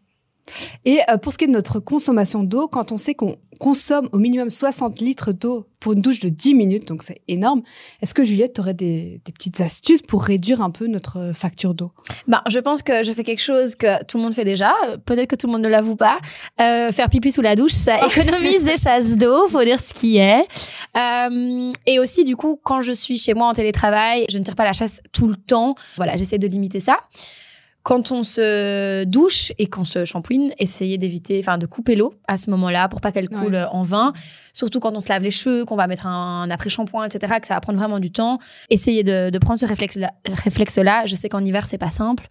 Et 0.84 1.00
euh, 1.10 1.16
pour 1.16 1.32
ce 1.32 1.38
qui 1.38 1.44
est 1.44 1.48
de 1.48 1.52
notre 1.52 1.80
consommation 1.80 2.42
d'eau, 2.42 2.68
quand 2.68 2.92
on 2.92 2.98
sait 2.98 3.14
qu'on 3.14 3.36
consomme 3.58 4.08
au 4.12 4.18
minimum 4.18 4.50
60 4.50 5.00
litres 5.00 5.32
d'eau 5.32 5.66
pour 5.80 5.92
une 5.92 6.00
douche 6.00 6.20
de 6.20 6.28
10 6.28 6.54
minutes, 6.54 6.88
donc 6.88 7.02
c'est 7.02 7.20
énorme, 7.28 7.62
est-ce 8.00 8.14
que 8.14 8.24
Juliette, 8.24 8.54
tu 8.54 8.60
aurais 8.60 8.74
des, 8.74 9.20
des 9.24 9.32
petites 9.32 9.60
astuces 9.60 10.02
pour 10.02 10.22
réduire 10.22 10.62
un 10.62 10.70
peu 10.70 10.86
notre 10.86 11.32
facture 11.34 11.74
d'eau? 11.74 11.92
Ben, 12.26 12.42
je 12.48 12.58
pense 12.58 12.82
que 12.82 13.02
je 13.02 13.12
fais 13.12 13.24
quelque 13.24 13.42
chose 13.42 13.76
que 13.76 14.02
tout 14.04 14.16
le 14.16 14.24
monde 14.24 14.34
fait 14.34 14.44
déjà. 14.44 14.72
Euh, 14.86 14.96
Peut-être 14.96 15.28
que 15.28 15.36
tout 15.36 15.46
le 15.46 15.52
monde 15.52 15.62
ne 15.62 15.68
l'avoue 15.68 15.96
pas. 15.96 16.18
Euh, 16.60 16.90
faire 16.92 17.10
pipi 17.10 17.30
sous 17.32 17.42
la 17.42 17.56
douche, 17.56 17.72
ça 17.72 18.06
économise 18.06 18.64
des 18.64 18.76
chasses 18.76 19.12
d'eau, 19.12 19.48
faut 19.48 19.64
dire 19.64 19.78
ce 19.78 19.92
qui 19.92 20.16
est. 20.16 20.46
Euh, 20.96 21.72
et 21.86 21.98
aussi, 21.98 22.24
du 22.24 22.36
coup, 22.36 22.58
quand 22.62 22.82
je 22.82 22.92
suis 22.92 23.18
chez 23.18 23.34
moi 23.34 23.48
en 23.48 23.52
télétravail, 23.52 24.24
je 24.30 24.38
ne 24.38 24.44
tire 24.44 24.56
pas 24.56 24.64
la 24.64 24.72
chasse 24.72 25.00
tout 25.12 25.28
le 25.28 25.36
temps. 25.36 25.74
Voilà, 25.96 26.16
j'essaie 26.16 26.38
de 26.38 26.46
limiter 26.46 26.80
ça. 26.80 26.96
Quand 27.84 28.10
on 28.10 28.24
se 28.24 29.04
douche 29.04 29.52
et 29.58 29.66
qu'on 29.68 29.84
se 29.84 30.04
shampooine, 30.04 30.52
essayez 30.58 30.98
d'éviter, 30.98 31.38
enfin, 31.40 31.58
de 31.58 31.66
couper 31.66 31.94
l'eau 31.96 32.14
à 32.26 32.36
ce 32.38 32.50
moment-là 32.50 32.88
pour 32.88 33.00
pas 33.00 33.12
qu'elle 33.12 33.28
coule 33.28 33.54
Ouais. 33.54 33.64
en 33.70 33.82
vain. 33.82 34.12
Surtout 34.54 34.80
quand 34.80 34.96
on 34.96 35.00
se 35.00 35.08
lave 35.08 35.22
les 35.22 35.30
cheveux, 35.30 35.64
qu'on 35.64 35.76
va 35.76 35.86
mettre 35.86 36.06
un 36.06 36.48
après-shampoing, 36.50 37.04
etc., 37.06 37.34
que 37.40 37.46
ça 37.46 37.54
va 37.54 37.60
prendre 37.60 37.78
vraiment 37.78 37.98
du 38.00 38.10
temps. 38.10 38.38
Essayez 38.70 39.04
de, 39.04 39.28
de 39.30 39.38
prendre 39.38 39.58
ce 39.60 39.66
réflexe-là. 39.66 41.02
Je 41.06 41.16
sais 41.16 41.28
qu'en 41.28 41.44
hiver, 41.44 41.66
c'est 41.66 41.78
pas 41.78 41.90
simple. 41.90 42.24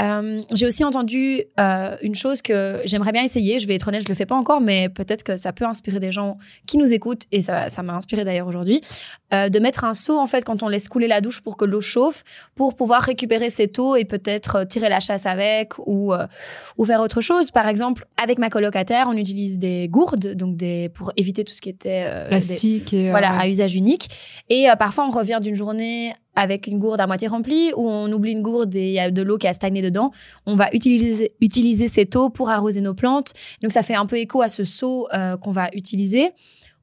Euh, 0.00 0.40
J'ai 0.54 0.66
aussi 0.66 0.84
entendu 0.84 1.42
euh, 1.60 1.96
une 2.02 2.14
chose 2.14 2.42
que 2.42 2.80
j'aimerais 2.84 3.12
bien 3.12 3.22
essayer. 3.22 3.60
Je 3.60 3.66
vais 3.68 3.74
être 3.76 3.88
honnête, 3.88 4.02
je 4.02 4.08
le 4.08 4.14
fais 4.14 4.26
pas 4.26 4.34
encore, 4.36 4.60
mais 4.60 4.88
peut-être 4.88 5.22
que 5.22 5.36
ça 5.36 5.52
peut 5.52 5.64
inspirer 5.66 6.00
des 6.00 6.12
gens 6.12 6.38
qui 6.66 6.78
nous 6.78 6.92
écoutent, 6.92 7.24
et 7.32 7.40
ça 7.40 7.70
ça 7.70 7.82
m'a 7.82 7.94
inspiré 7.94 8.24
d'ailleurs 8.24 8.46
aujourd'hui, 8.48 8.80
euh, 9.34 9.48
de 9.48 9.58
mettre 9.58 9.84
un 9.84 9.94
seau, 9.94 10.18
en 10.18 10.26
fait, 10.26 10.44
quand 10.44 10.62
on 10.62 10.68
laisse 10.68 10.88
couler 10.88 11.06
la 11.08 11.20
douche 11.20 11.40
pour 11.42 11.56
que 11.56 11.64
l'eau 11.64 11.80
chauffe, 11.80 12.24
pour 12.54 12.74
pouvoir 12.74 13.02
récupérer 13.02 13.50
cette 13.50 13.78
eau 13.78 13.96
et 13.96 14.04
peut-être 14.04 14.64
tirer 14.64 14.88
la 14.88 14.95
chasse 15.00 15.26
avec 15.26 15.72
ou, 15.78 16.12
euh, 16.12 16.26
ou 16.78 16.84
faire 16.84 17.00
autre 17.00 17.20
chose. 17.20 17.50
Par 17.50 17.68
exemple, 17.68 18.06
avec 18.22 18.38
ma 18.38 18.50
colocataire, 18.50 19.06
on 19.08 19.16
utilise 19.16 19.58
des 19.58 19.88
gourdes, 19.88 20.34
donc 20.34 20.56
des, 20.56 20.88
pour 20.90 21.12
éviter 21.16 21.44
tout 21.44 21.52
ce 21.52 21.60
qui 21.60 21.68
était 21.68 22.04
euh, 22.06 22.24
des- 22.24 22.28
Plastique 22.28 22.92
et... 22.92 23.08
euh, 23.08 23.10
voilà, 23.10 23.32
ouais. 23.32 23.42
à 23.42 23.48
usage 23.48 23.74
unique. 23.74 24.08
Et 24.48 24.66
parfois, 24.78 25.06
on 25.06 25.10
revient 25.10 25.38
d'une 25.42 25.54
journée 25.54 26.12
avec 26.34 26.66
une 26.66 26.78
gourde 26.78 27.00
à 27.00 27.06
moitié 27.06 27.28
remplie 27.28 27.72
ou 27.76 27.88
on 27.88 28.12
oublie 28.12 28.32
une 28.32 28.42
gourde 28.42 28.74
et 28.74 28.88
il 28.88 28.92
y 28.92 28.98
a 29.00 29.10
de 29.10 29.22
l'eau 29.22 29.38
qui 29.38 29.46
a 29.46 29.54
stagné 29.54 29.80
dedans. 29.80 30.10
On 30.44 30.54
va 30.54 30.68
utiliser, 30.72 31.32
utiliser 31.40 31.88
cette 31.88 32.14
eau 32.14 32.28
pour 32.28 32.50
arroser 32.50 32.82
nos 32.82 32.92
plantes. 32.94 33.32
Donc, 33.62 33.72
ça 33.72 33.82
fait 33.82 33.94
un 33.94 34.04
peu 34.06 34.16
écho 34.18 34.42
à 34.42 34.48
ce 34.50 34.64
seau 34.64 35.08
euh, 35.14 35.36
qu'on 35.38 35.50
va 35.52 35.68
utiliser. 35.72 36.30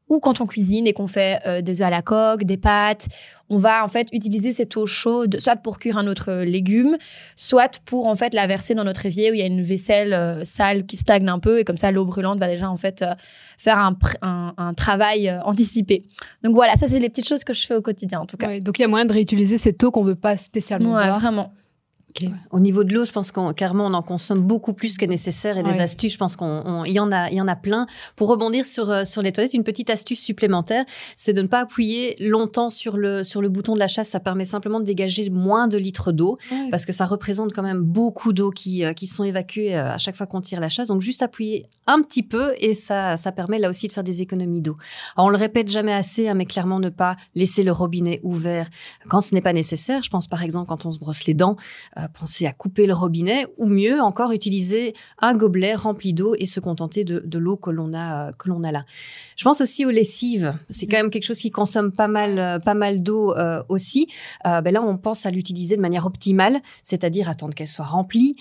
Ou 0.09 0.19
quand 0.19 0.41
on 0.41 0.45
cuisine 0.45 0.85
et 0.85 0.93
qu'on 0.93 1.07
fait 1.07 1.39
euh, 1.47 1.61
des 1.61 1.81
œufs 1.81 1.87
à 1.87 1.89
la 1.89 2.01
coque, 2.01 2.43
des 2.43 2.57
pâtes, 2.57 3.07
on 3.49 3.57
va 3.57 3.83
en 3.83 3.87
fait 3.87 4.07
utiliser 4.11 4.51
cette 4.53 4.75
eau 4.75 4.85
chaude, 4.85 5.39
soit 5.39 5.55
pour 5.55 5.79
cuire 5.79 5.97
un 5.97 6.07
autre 6.07 6.43
légume, 6.43 6.97
soit 7.37 7.79
pour 7.85 8.07
en 8.07 8.15
fait 8.15 8.33
la 8.33 8.45
verser 8.45 8.75
dans 8.75 8.83
notre 8.83 9.05
évier 9.05 9.31
où 9.31 9.33
il 9.33 9.39
y 9.39 9.43
a 9.43 9.47
une 9.47 9.63
vaisselle 9.63 10.13
euh, 10.13 10.43
sale 10.43 10.85
qui 10.85 10.97
stagne 10.97 11.27
un 11.29 11.39
peu 11.39 11.59
et 11.59 11.63
comme 11.63 11.77
ça 11.77 11.89
l'eau 11.91 12.05
brûlante 12.05 12.37
va 12.37 12.47
déjà 12.47 12.69
en 12.69 12.77
fait 12.77 13.01
euh, 13.01 13.13
faire 13.57 13.79
un, 13.79 13.93
pr- 13.93 14.17
un, 14.21 14.53
un 14.57 14.73
travail 14.73 15.29
euh, 15.29 15.41
anticipé. 15.43 16.03
Donc 16.43 16.53
voilà, 16.53 16.75
ça 16.75 16.87
c'est 16.87 16.99
les 16.99 17.09
petites 17.09 17.27
choses 17.27 17.43
que 17.45 17.53
je 17.53 17.65
fais 17.65 17.75
au 17.75 17.81
quotidien 17.81 18.19
en 18.19 18.25
tout 18.25 18.37
cas. 18.37 18.47
Ouais, 18.47 18.59
donc 18.59 18.77
il 18.79 18.81
y 18.81 18.85
a 18.85 18.89
moyen 18.89 19.05
de 19.05 19.13
réutiliser 19.13 19.57
cette 19.57 19.81
eau 19.83 19.89
qu'on 19.91 20.03
veut 20.03 20.15
pas 20.15 20.35
spécialement 20.37 20.95
Ouais, 20.95 21.05
boire. 21.07 21.19
vraiment. 21.19 21.53
Au 22.51 22.59
niveau 22.59 22.83
de 22.83 22.93
l'eau, 22.93 23.05
je 23.05 23.11
pense 23.11 23.31
qu'on 23.31 23.53
carrément 23.53 23.87
on 23.87 23.93
en 23.93 24.01
consomme 24.03 24.41
beaucoup 24.41 24.73
plus 24.73 24.97
que 24.97 25.05
nécessaire 25.05 25.57
et 25.57 25.63
des 25.63 25.71
Ouais. 25.71 25.81
astuces, 25.81 26.13
je 26.13 26.17
pense 26.17 26.35
qu'on 26.35 26.83
il 26.85 26.93
y 26.93 26.99
en 26.99 27.11
a 27.11 27.29
il 27.29 27.35
y 27.37 27.41
en 27.41 27.47
a 27.47 27.55
plein. 27.55 27.87
Pour 28.15 28.27
rebondir 28.29 28.65
sur 28.65 28.89
euh, 28.91 29.03
sur 29.05 29.21
les 29.21 29.31
toilettes, 29.31 29.53
une 29.55 29.63
petite 29.63 29.89
astuce 29.89 30.19
supplémentaire, 30.21 30.85
c'est 31.15 31.33
de 31.33 31.41
ne 31.41 31.47
pas 31.47 31.61
appuyer 31.61 32.15
longtemps 32.19 32.69
sur 32.69 32.97
le 32.97 33.23
sur 33.23 33.41
le 33.41 33.49
bouton 33.49 33.73
de 33.73 33.79
la 33.79 33.87
chasse. 33.87 34.09
Ça 34.09 34.19
permet 34.19 34.45
simplement 34.45 34.79
de 34.79 34.85
dégager 34.85 35.29
moins 35.29 35.67
de 35.67 35.77
litres 35.77 36.11
d'eau 36.11 36.37
Ouais. 36.51 36.69
parce 36.71 36.85
que 36.85 36.91
ça 36.93 37.05
représente 37.05 37.51
quand 37.53 37.63
même 37.63 37.81
beaucoup 37.81 38.31
d'eau 38.33 38.51
qui 38.51 38.83
euh, 38.85 38.93
qui 38.93 39.07
sont 39.07 39.23
évacuées 39.23 39.75
euh, 39.75 39.91
à 39.93 39.97
chaque 39.97 40.15
fois 40.15 40.27
qu'on 40.27 40.41
tire 40.41 40.59
la 40.59 40.69
chasse. 40.69 40.87
Donc 40.89 41.01
juste 41.01 41.21
appuyer 41.23 41.65
un 41.87 42.01
petit 42.01 42.23
peu 42.23 42.53
et 42.59 42.73
ça 42.73 43.17
ça 43.17 43.31
permet 43.31 43.59
là 43.59 43.69
aussi 43.69 43.87
de 43.87 43.93
faire 43.93 44.03
des 44.03 44.21
économies 44.21 44.61
d'eau. 44.61 44.77
Alors 45.15 45.27
on 45.27 45.29
le 45.29 45.37
répète 45.37 45.69
jamais 45.71 45.93
assez, 45.93 46.27
hein, 46.29 46.33
mais 46.35 46.45
clairement 46.45 46.79
ne 46.79 46.89
pas 46.89 47.15
laisser 47.35 47.63
le 47.63 47.71
robinet 47.71 48.19
ouvert 48.23 48.69
quand 49.09 49.21
ce 49.21 49.33
n'est 49.33 49.41
pas 49.41 49.53
nécessaire. 49.53 50.03
Je 50.03 50.09
pense 50.09 50.27
par 50.27 50.43
exemple 50.43 50.67
quand 50.69 50.85
on 50.85 50.91
se 50.91 50.99
brosse 50.99 51.25
les 51.25 51.33
dents 51.33 51.55
penser 52.07 52.45
à 52.45 52.53
couper 52.53 52.87
le 52.87 52.93
robinet 52.93 53.45
ou 53.57 53.67
mieux 53.67 54.01
encore 54.01 54.31
utiliser 54.31 54.93
un 55.19 55.35
gobelet 55.35 55.75
rempli 55.75 56.13
d'eau 56.13 56.35
et 56.37 56.45
se 56.45 56.59
contenter 56.59 57.03
de, 57.03 57.37
l'eau 57.37 57.57
que 57.57 57.69
l'on 57.69 57.93
a 57.93 58.29
euh, 58.29 58.31
que 58.31 58.49
l'on 58.49 58.63
a 58.63 58.71
là. 58.71 58.85
Je 59.35 59.43
pense 59.43 59.61
aussi 59.61 59.85
aux 59.85 59.89
lessives. 59.89 60.53
C'est 60.69 60.87
quand 60.87 60.97
même 60.97 61.09
quelque 61.09 61.25
chose 61.25 61.39
qui 61.39 61.51
consomme 61.51 61.91
pas 61.91 62.07
mal 62.07 62.39
euh, 62.39 62.59
pas 62.59 62.73
mal 62.73 63.03
d'eau 63.03 63.35
euh, 63.35 63.61
aussi. 63.69 64.07
Ben 64.43 64.71
là 64.71 64.81
on 64.83 64.97
pense 64.97 65.25
à 65.25 65.31
l'utiliser 65.31 65.75
de 65.75 65.81
manière 65.81 66.05
optimale, 66.05 66.61
c'est-à-dire 66.83 67.29
attendre 67.29 67.53
qu'elle 67.53 67.67
soit 67.67 67.85
remplie 67.85 68.35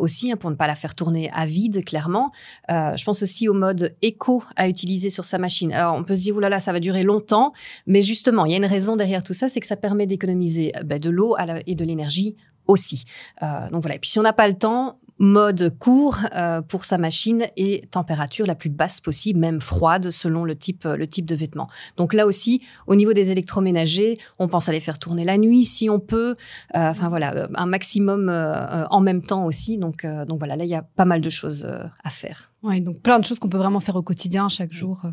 aussi 0.00 0.32
hein, 0.32 0.36
pour 0.36 0.50
ne 0.50 0.56
pas 0.56 0.66
la 0.66 0.74
faire 0.74 0.94
tourner 0.94 1.30
à 1.32 1.46
vide 1.46 1.84
clairement. 1.84 2.32
Je 2.68 3.04
pense 3.04 3.22
aussi 3.22 3.48
au 3.48 3.54
mode 3.54 3.94
éco 4.02 4.42
à 4.56 4.68
utiliser 4.68 5.10
sur 5.10 5.24
sa 5.24 5.38
machine. 5.38 5.72
Alors 5.72 5.94
on 5.94 6.04
peut 6.04 6.16
se 6.16 6.22
dire 6.22 6.36
oulala 6.36 6.60
ça 6.60 6.72
va 6.72 6.80
durer 6.80 7.02
longtemps, 7.02 7.52
mais 7.86 8.02
justement 8.02 8.44
il 8.44 8.52
y 8.52 8.54
a 8.54 8.58
une 8.58 8.64
raison 8.64 8.96
derrière 8.96 9.22
tout 9.22 9.34
ça, 9.34 9.48
c'est 9.48 9.60
que 9.60 9.66
ça 9.66 9.76
permet 9.76 10.06
d'économiser 10.06 10.72
ben, 10.84 10.98
de 10.98 11.10
l'eau 11.10 11.36
et 11.66 11.74
de 11.74 11.84
l'énergie 11.84 12.36
aussi. 12.66 13.04
Euh, 13.42 13.68
donc 13.70 13.82
voilà. 13.82 13.96
Et 13.96 13.98
puis 13.98 14.10
si 14.10 14.18
on 14.18 14.22
n'a 14.22 14.32
pas 14.32 14.48
le 14.48 14.54
temps, 14.54 14.98
mode 15.18 15.76
court 15.78 16.18
euh, 16.34 16.60
pour 16.60 16.84
sa 16.84 16.98
machine 16.98 17.46
et 17.56 17.86
température 17.92 18.46
la 18.46 18.56
plus 18.56 18.68
basse 18.70 19.00
possible, 19.00 19.38
même 19.38 19.60
froide 19.60 20.10
selon 20.10 20.44
le 20.44 20.56
type 20.56 20.84
le 20.84 21.06
type 21.06 21.24
de 21.24 21.36
vêtements. 21.36 21.68
Donc 21.96 22.14
là 22.14 22.26
aussi, 22.26 22.62
au 22.88 22.96
niveau 22.96 23.12
des 23.12 23.30
électroménagers, 23.30 24.18
on 24.40 24.48
pense 24.48 24.68
à 24.68 24.72
les 24.72 24.80
faire 24.80 24.98
tourner 24.98 25.24
la 25.24 25.38
nuit 25.38 25.64
si 25.64 25.88
on 25.88 26.00
peut. 26.00 26.34
Euh, 26.74 26.90
Enfin 26.90 27.08
voilà, 27.08 27.34
euh, 27.34 27.46
un 27.54 27.66
maximum 27.66 28.28
euh, 28.28 28.54
euh, 28.54 28.86
en 28.90 29.00
même 29.00 29.22
temps 29.22 29.44
aussi. 29.44 29.78
Donc 29.78 30.04
euh, 30.04 30.24
donc 30.24 30.38
voilà, 30.38 30.56
là 30.56 30.64
il 30.64 30.70
y 30.70 30.74
a 30.74 30.82
pas 30.82 31.04
mal 31.04 31.20
de 31.20 31.30
choses 31.30 31.64
euh, 31.64 31.84
à 32.02 32.10
faire. 32.10 32.50
Ouais, 32.62 32.80
donc 32.80 33.00
plein 33.00 33.18
de 33.18 33.24
choses 33.24 33.38
qu'on 33.38 33.48
peut 33.48 33.58
vraiment 33.58 33.80
faire 33.80 33.96
au 33.96 34.02
quotidien 34.02 34.48
chaque 34.48 34.72
jour. 34.72 35.04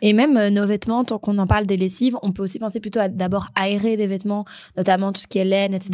Et 0.00 0.12
même 0.12 0.36
euh, 0.36 0.50
nos 0.50 0.66
vêtements, 0.66 1.04
tant 1.04 1.18
qu'on 1.18 1.38
en 1.38 1.46
parle 1.46 1.66
des 1.66 1.76
lessives, 1.76 2.16
on 2.22 2.32
peut 2.32 2.42
aussi 2.42 2.58
penser 2.58 2.80
plutôt 2.80 3.00
à 3.00 3.08
d'abord 3.08 3.48
aérer 3.54 3.96
des 3.96 4.06
vêtements, 4.06 4.44
notamment 4.76 5.12
tout 5.12 5.20
ce 5.20 5.26
qui 5.26 5.38
est 5.38 5.44
laine, 5.44 5.74
etc. 5.74 5.92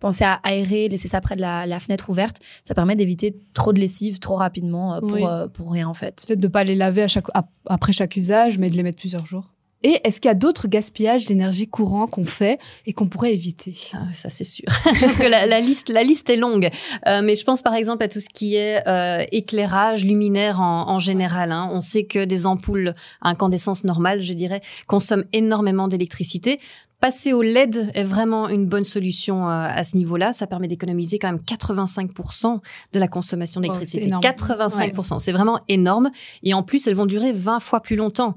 Penser 0.00 0.24
à 0.24 0.34
aérer, 0.42 0.88
laisser 0.88 1.08
ça 1.08 1.20
près 1.20 1.36
de 1.36 1.40
la, 1.40 1.66
la 1.66 1.80
fenêtre 1.80 2.10
ouverte. 2.10 2.36
Ça 2.66 2.74
permet 2.74 2.96
d'éviter 2.96 3.36
trop 3.54 3.72
de 3.72 3.80
lessive 3.80 4.18
trop 4.18 4.36
rapidement 4.36 4.94
euh, 4.96 5.00
pour, 5.00 5.12
Oui. 5.12 5.22
euh, 5.26 5.48
pour 5.48 5.70
rien 5.72 5.88
en 5.88 5.94
fait. 5.94 6.24
Peut-être 6.26 6.40
de 6.40 6.48
pas 6.48 6.64
les 6.64 6.74
laver 6.74 7.02
à 7.02 7.08
chaque, 7.08 7.26
ap- 7.34 7.48
après 7.66 7.92
chaque 7.92 8.16
usage, 8.16 8.58
mais 8.58 8.70
de 8.70 8.76
les 8.76 8.82
mettre 8.82 8.98
plusieurs 8.98 9.26
jours. 9.26 9.53
Et 9.84 10.00
est-ce 10.02 10.18
qu'il 10.18 10.30
y 10.30 10.32
a 10.32 10.34
d'autres 10.34 10.66
gaspillages 10.66 11.26
d'énergie 11.26 11.68
courants 11.68 12.06
qu'on 12.06 12.24
fait 12.24 12.58
et 12.86 12.94
qu'on 12.94 13.06
pourrait 13.06 13.34
éviter? 13.34 13.76
Ah, 13.92 13.98
Ça, 14.16 14.30
c'est 14.30 14.44
sûr. 14.44 14.64
je 14.94 15.04
pense 15.04 15.18
que 15.18 15.26
la, 15.26 15.60
liste, 15.60 15.90
la 15.90 16.02
liste 16.02 16.30
est 16.30 16.36
longue. 16.36 16.70
Euh, 17.06 17.20
mais 17.22 17.34
je 17.34 17.44
pense 17.44 17.60
par 17.60 17.74
exemple 17.74 18.02
à 18.02 18.08
tout 18.08 18.20
ce 18.20 18.30
qui 18.30 18.56
est 18.56 18.82
euh, 18.88 19.22
éclairage 19.30 20.06
luminaire 20.06 20.62
en, 20.62 20.98
général. 20.98 21.52
Hein. 21.52 21.68
On 21.70 21.82
sait 21.82 22.04
que 22.04 22.24
des 22.24 22.46
ampoules 22.46 22.94
à 23.20 23.28
incandescence 23.28 23.84
normale, 23.84 24.22
je 24.22 24.32
dirais, 24.32 24.62
consomment 24.86 25.24
énormément 25.34 25.86
d'électricité. 25.86 26.60
Passer 27.00 27.34
au 27.34 27.42
LED 27.42 27.90
est 27.92 28.04
vraiment 28.04 28.48
une 28.48 28.64
bonne 28.64 28.84
solution 28.84 29.46
euh, 29.46 29.66
à 29.68 29.84
ce 29.84 29.98
niveau-là. 29.98 30.32
Ça 30.32 30.46
permet 30.46 30.68
d'économiser 30.68 31.18
quand 31.18 31.28
même 31.28 31.42
85% 31.46 32.60
de 32.94 32.98
la 32.98 33.08
consommation 33.08 33.60
d'électricité. 33.60 34.08
85%, 34.08 35.18
c'est 35.18 35.32
vraiment 35.32 35.60
énorme. 35.68 36.10
Et 36.42 36.54
en 36.54 36.62
plus, 36.62 36.86
elles 36.86 36.94
vont 36.94 37.04
durer 37.04 37.32
20 37.32 37.60
fois 37.60 37.80
plus 37.80 37.96
longtemps. 37.96 38.34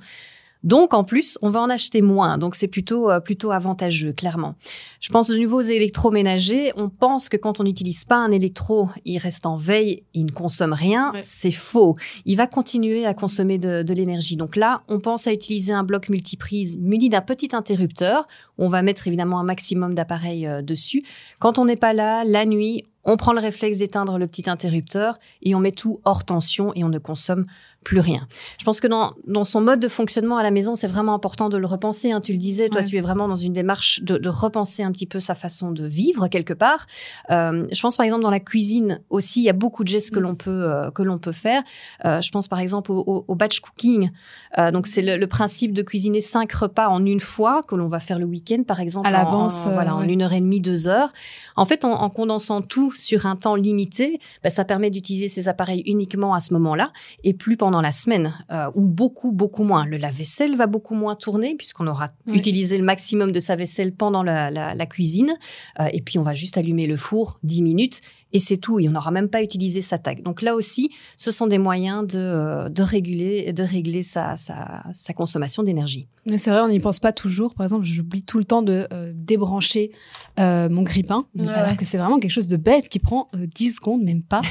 Donc 0.64 0.94
en 0.94 1.04
plus, 1.04 1.38
on 1.42 1.50
va 1.50 1.62
en 1.62 1.70
acheter 1.70 2.02
moins. 2.02 2.38
Donc 2.38 2.56
c'est 2.56 2.68
plutôt 2.68 3.10
euh, 3.10 3.20
plutôt 3.20 3.52
avantageux, 3.52 4.14
clairement. 4.14 4.56
Je 5.00 5.10
pense 5.10 5.28
de 5.28 5.38
nouveaux 5.38 5.62
électroménagers. 5.62 6.72
On 6.76 6.90
pense 6.90 7.30
que 7.30 7.38
quand 7.38 7.60
on 7.60 7.64
n'utilise 7.64 8.06
pas 8.06 8.16
un 8.16 8.32
électro, 8.32 8.90
il 9.06 9.18
reste 9.18 9.46
en 9.46 9.58
veille, 9.58 10.04
il 10.14 10.26
ne 10.26 10.32
consomme 10.32 10.74
rien. 10.74 11.14
C'est 11.22 11.52
faux. 11.52 11.96
Il 12.26 12.38
va 12.38 12.48
continuer 12.48 13.06
à 13.06 13.14
consommer 13.14 13.58
de, 13.58 13.84
de 13.84 13.94
l'énergie. 13.94 14.36
Donc 14.36 14.56
là, 14.56 14.82
on 14.88 15.00
pense 15.00 15.28
à 15.28 15.34
utiliser 15.34 15.74
un 15.74 15.84
bloc 15.84 16.10
multiprise 16.10 16.78
muni 16.78 17.10
d'un 17.10 17.22
petit 17.22 17.50
interrupteur. 17.54 18.28
On 18.58 18.70
va 18.70 18.82
mettre 18.82 19.08
évidemment 19.08 19.40
un 19.40 19.44
maximum 19.44 19.94
d'appareils 19.96 20.48
euh, 20.48 20.62
dessus. 20.62 21.04
Quand 21.40 21.60
on 21.60 21.66
n'est 21.66 21.76
pas 21.76 21.94
là, 21.94 22.24
la 22.24 22.46
nuit, 22.46 22.84
on 23.08 23.18
prend 23.18 23.34
le 23.34 23.40
réflexe 23.40 23.80
d'éteindre 23.80 24.20
le 24.20 24.28
petit 24.28 24.50
interrupteur 24.50 25.18
et 25.42 25.56
on 25.56 25.60
met 25.60 25.72
tout 25.72 26.00
hors 26.06 26.24
tension 26.24 26.72
et 26.76 26.84
on 26.84 26.90
ne 26.90 27.00
consomme 27.00 27.46
plus 27.88 28.00
rien. 28.02 28.28
Je 28.60 28.66
pense 28.66 28.82
que 28.82 28.88
dans, 28.88 29.14
dans 29.28 29.46
son 29.46 29.62
mode 29.62 29.80
de 29.80 29.88
fonctionnement 29.88 30.38
à 30.38 30.44
la 30.44 30.52
maison, 30.52 30.76
c'est 30.76 30.88
vraiment 30.88 31.14
important 31.14 31.48
de 31.48 31.58
le 31.58 31.66
repenser. 31.66 32.12
Hein. 32.12 32.20
Tu 32.20 32.34
le 32.34 32.38
disais, 32.38 32.68
toi, 32.68 32.84
tu 32.84 32.98
es 32.98 33.02
vraiment 33.02 33.30
dans 33.30 33.36
une 33.36 33.54
démarche 33.54 34.02
de, 34.04 34.18
de, 34.18 34.28
repenser 34.30 34.84
un 34.84 34.92
petit 34.92 35.06
peu 35.06 35.22
sa 35.22 35.36
façon 35.36 35.72
de 35.72 35.86
vivre 35.86 36.28
quelque 36.28 36.54
part. 36.54 36.86
Euh, 37.30 37.66
je 37.72 37.80
pense 37.80 37.96
par 37.96 38.06
exemple 38.06 38.24
dans 38.24 38.30
la 38.30 38.42
cuisine 38.42 39.00
aussi, 39.10 39.40
il 39.40 39.46
y 39.46 39.50
a 39.50 39.54
beaucoup 39.54 39.86
de 39.86 39.88
gestes 39.88 40.12
que 40.12 40.20
mm. 40.20 40.24
l'on 40.24 40.36
peut 40.36 40.64
euh, 40.70 40.92
que 40.92 41.02
l'on 41.02 41.18
peut 41.18 41.32
faire. 41.32 41.64
Euh, 42.04 42.20
je 42.20 42.30
pense 42.30 42.50
par 42.50 42.60
exemple 42.60 42.92
au, 42.92 43.24
au, 43.26 43.36
batch 43.36 43.62
cooking. 43.62 44.10
Euh, 44.58 44.72
donc 44.72 44.86
c'est 44.86 45.02
le, 45.02 45.16
le, 45.16 45.28
principe 45.28 45.72
de 45.72 45.82
cuisiner 45.82 46.20
cinq 46.20 46.52
repas 46.52 46.90
en 46.90 47.06
une 47.06 47.22
fois 47.22 47.64
que 47.64 47.76
l'on 47.76 47.88
va 47.88 48.00
faire 48.00 48.20
le 48.20 48.26
week-end, 48.26 48.64
par 48.68 48.82
exemple, 48.82 49.08
à 49.08 49.12
l'avance, 49.12 49.66
voilà, 49.66 49.96
en 49.96 50.04
une 50.04 50.24
heure 50.24 50.34
et 50.34 50.42
demie, 50.42 50.60
deux 50.60 50.90
heures. 50.90 51.14
En 51.56 51.66
fait, 51.66 51.86
en, 51.86 51.94
en 51.94 52.10
condensant 52.10 52.62
tout 52.62 52.92
sur 52.98 53.26
un 53.26 53.36
temps 53.36 53.56
limité, 53.56 54.20
bah, 54.44 54.50
ça 54.50 54.66
permet 54.66 54.90
d'utiliser 54.90 55.28
ces 55.28 55.48
appareils 55.48 55.84
uniquement 55.86 56.34
à 56.34 56.40
ce 56.40 56.54
moment-là 56.54 56.92
et 57.24 57.34
plus 57.34 57.58
pendant 57.58 57.82
la 57.82 57.92
semaine, 57.92 58.34
euh, 58.52 58.70
ou 58.76 58.82
beaucoup, 58.82 59.32
beaucoup 59.32 59.64
moins. 59.64 59.86
Le 59.86 59.98
lave-vaisselle 59.98 60.56
va 60.56 60.68
beaucoup 60.68 60.96
moins 60.96 61.16
tourner 61.16 61.56
puisqu'on 61.56 61.88
aura 61.88 62.10
utilisé 62.28 62.78
le 62.78 62.84
maximum 62.84 63.32
de 63.32 63.40
sa 63.40 63.56
vaisselle 63.56 63.94
pendant 63.94 64.24
la, 64.24 64.86
cuisine. 64.88 65.38
Euh, 65.80 65.88
et 65.92 66.02
puis, 66.02 66.18
on 66.18 66.24
va 66.24 66.34
juste 66.34 66.58
allumer 66.58 66.88
le 66.88 66.98
four 66.98 67.40
10 67.44 67.62
minutes 67.62 68.02
et 68.34 68.40
c'est 68.40 68.58
tout. 68.58 68.80
Et 68.80 68.88
on 68.88 68.92
n'aura 68.92 69.12
même 69.12 69.30
pas 69.30 69.42
utilisé 69.42 69.82
sa 69.82 69.98
tag. 69.98 70.24
Donc 70.24 70.42
là 70.42 70.56
aussi, 70.56 70.90
ce 71.16 71.32
sont 71.32 71.48
des 71.48 71.58
moyens 71.58 72.06
de, 72.08 72.20
euh, 72.20 72.70
de 72.70 72.84
réguler, 72.84 73.54
de 73.54 73.64
régler 73.64 74.04
sa, 74.04 74.38
sa, 74.38 74.84
sa 74.94 75.14
consommation 75.14 75.64
d'énergie. 75.64 76.08
C'est 76.38 76.50
vrai, 76.50 76.62
on 76.62 76.70
n'y 76.70 76.80
pense 76.80 77.00
pas 77.00 77.14
toujours. 77.14 77.56
Par 77.56 77.66
exemple, 77.66 77.86
j'oublie 77.86 78.24
tout 78.24 78.38
le 78.38 78.44
temps 78.46 78.62
de 78.62 78.88
débrancher 79.14 79.92
mon 80.38 80.82
grippin, 80.82 81.26
alors 81.48 81.78
que 81.78 81.86
c'est 81.86 81.98
vraiment 81.98 82.20
quelque 82.20 82.32
chose 82.32 82.48
de 82.48 82.58
bête 82.58 82.90
qui 82.90 83.00
prend 83.00 83.30
10 83.34 83.76
secondes, 83.76 84.04
même 84.04 84.24
pas. 84.24 84.42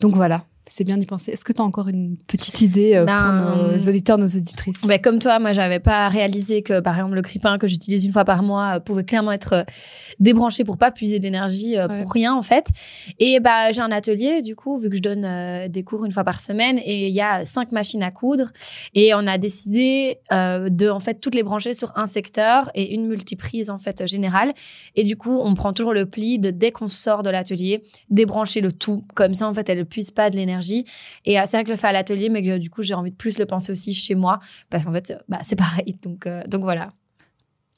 Donc 0.00 0.14
voilà. 0.14 0.44
C'est 0.68 0.82
bien 0.82 0.98
d'y 0.98 1.06
penser. 1.06 1.30
Est-ce 1.30 1.44
que 1.44 1.52
tu 1.52 1.60
as 1.60 1.64
encore 1.64 1.86
une 1.86 2.16
petite 2.26 2.60
idée 2.60 2.96
euh, 2.96 3.04
pour 3.04 3.14
ben, 3.14 3.68
nos 3.72 3.88
auditeurs, 3.88 4.18
nos 4.18 4.26
auditrices? 4.26 4.84
ben, 4.84 5.00
Comme 5.00 5.20
toi, 5.20 5.38
moi, 5.38 5.52
j'avais 5.52 5.78
pas 5.78 6.08
réalisé 6.08 6.62
que, 6.62 6.80
par 6.80 6.96
exemple, 6.96 7.14
le 7.14 7.22
cripin 7.22 7.56
que 7.56 7.68
j'utilise 7.68 8.04
une 8.04 8.10
fois 8.10 8.24
par 8.24 8.42
mois 8.42 8.76
euh, 8.76 8.80
pouvait 8.80 9.04
clairement 9.04 9.30
être 9.30 9.52
euh, 9.52 9.64
débranché 10.18 10.64
pour 10.64 10.76
pas 10.76 10.90
puiser 10.90 11.20
de 11.20 11.24
l'énergie 11.24 11.76
pour 12.00 12.10
rien, 12.12 12.34
en 12.34 12.42
fait. 12.42 12.66
Et 13.20 13.38
bah, 13.38 13.70
j'ai 13.70 13.80
un 13.80 13.92
atelier, 13.92 14.42
du 14.42 14.56
coup, 14.56 14.76
vu 14.78 14.90
que 14.90 14.96
je 14.96 15.02
donne 15.02 15.68
des 15.68 15.84
cours 15.84 16.04
une 16.04 16.10
fois 16.10 16.24
par 16.24 16.40
semaine, 16.40 16.78
et 16.84 17.06
il 17.08 17.14
y 17.14 17.20
a 17.20 17.44
cinq 17.44 17.70
machines 17.70 18.02
à 18.02 18.10
coudre. 18.10 18.50
Et 18.94 19.14
on 19.14 19.26
a 19.26 19.38
décidé 19.38 20.18
de, 20.30 20.88
en 20.88 21.00
fait, 21.00 21.20
toutes 21.20 21.34
les 21.34 21.42
brancher 21.42 21.74
sur 21.74 21.92
un 21.96 22.06
secteur 22.06 22.70
et 22.74 22.94
une 22.94 23.06
multiprise, 23.06 23.70
en 23.70 23.78
fait, 23.78 24.06
générale. 24.06 24.52
Et 24.94 25.04
du 25.04 25.16
coup, 25.16 25.38
on 25.38 25.54
prend 25.54 25.72
toujours 25.72 25.92
le 25.92 26.06
pli 26.06 26.38
de, 26.38 26.50
dès 26.50 26.72
qu'on 26.72 26.88
sort 26.88 27.22
de 27.22 27.30
l'atelier, 27.30 27.82
débrancher 28.10 28.60
le 28.60 28.72
tout. 28.72 29.04
Comme 29.14 29.34
ça, 29.34 29.48
en 29.48 29.54
fait, 29.54 29.68
elle 29.68 29.78
ne 29.78 29.84
puise 29.84 30.10
pas 30.10 30.30
de 30.30 30.36
l'énergie 30.36 30.55
et 31.24 31.38
euh, 31.38 31.42
c'est 31.46 31.56
vrai 31.56 31.64
que 31.64 31.68
je 31.68 31.72
le 31.72 31.78
fais 31.78 31.88
à 31.88 31.92
l'atelier, 31.92 32.28
mais 32.28 32.42
que, 32.42 32.58
du 32.58 32.70
coup, 32.70 32.82
j'ai 32.82 32.94
envie 32.94 33.10
de 33.10 33.16
plus 33.16 33.38
le 33.38 33.46
penser 33.46 33.72
aussi 33.72 33.94
chez 33.94 34.14
moi, 34.14 34.40
parce 34.70 34.84
qu'en 34.84 34.92
fait, 34.92 35.14
bah, 35.28 35.38
c'est 35.42 35.56
pareil. 35.56 35.96
Donc, 36.02 36.26
euh, 36.26 36.42
donc 36.44 36.62
voilà. 36.62 36.88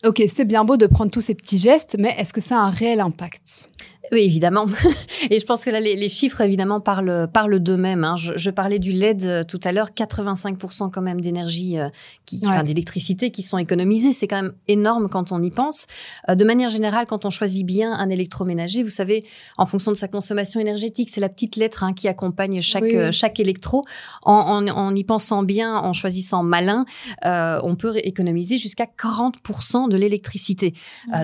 Ok, 0.05 0.23
c'est 0.29 0.45
bien 0.45 0.65
beau 0.65 0.77
de 0.77 0.87
prendre 0.87 1.11
tous 1.11 1.21
ces 1.21 1.35
petits 1.35 1.59
gestes, 1.59 1.97
mais 1.99 2.15
est-ce 2.19 2.33
que 2.33 2.41
ça 2.41 2.59
a 2.59 2.61
un 2.61 2.71
réel 2.71 3.01
impact? 3.01 3.71
Oui, 4.13 4.21
évidemment. 4.21 4.67
Et 5.31 5.39
je 5.39 5.45
pense 5.45 5.65
que 5.65 5.71
là, 5.71 5.81
les, 5.81 6.09
chiffres, 6.09 6.41
évidemment, 6.41 6.81
parlent, 6.81 7.29
parlent 7.33 7.59
d'eux-mêmes. 7.59 8.05
Hein. 8.05 8.17
Je, 8.17 8.51
parlais 8.51 8.79
du 8.79 8.93
LED 8.93 9.25
euh, 9.25 9.45
tout 9.45 9.61
à 9.65 9.73
l'heure, 9.73 9.91
85% 9.91 10.91
quand 10.91 11.03
même 11.03 11.21
d'énergie, 11.21 11.79
euh, 11.79 11.89
qui, 12.25 12.41
enfin, 12.45 12.65
d'électricité 12.65 13.31
qui 13.31 13.43
sont 13.43 13.59
économisées. 13.59 14.13
C'est 14.13 14.27
quand 14.27 14.43
même 14.43 14.53
énorme 14.67 15.09
quand 15.09 15.33
on 15.33 15.43
y 15.43 15.51
pense. 15.51 15.87
Euh, 16.29 16.35
de 16.35 16.45
manière 16.45 16.71
générale, 16.71 17.07
quand 17.07 17.25
on 17.25 17.31
choisit 17.31 17.67
bien 17.67 17.93
un 17.93 18.09
électroménager, 18.09 18.83
vous 18.83 18.91
savez, 18.91 19.25
en 19.59 19.67
fonction 19.67 19.93
de 19.93 19.97
sa 19.97 20.09
consommation 20.09 20.61
énergétique, 20.61 21.11
c'est 21.11 21.21
la 21.21 21.29
petite 21.29 21.57
lettre 21.57 21.83
hein, 21.83 21.93
qui 21.93 22.09
accompagne 22.09 22.63
chaque, 22.63 23.13
chaque 23.13 23.41
électro. 23.41 23.83
En, 24.23 24.67
en, 24.69 24.95
y 24.95 25.05
pensant 25.05 25.43
bien, 25.43 25.77
en 25.77 25.93
choisissant 25.93 26.43
malin, 26.43 26.85
on 27.25 27.77
peut 27.77 27.99
économiser 28.03 28.59
jusqu'à 28.59 28.87
40% 28.87 29.89
de 29.89 29.97
l'électricité. 29.97 30.75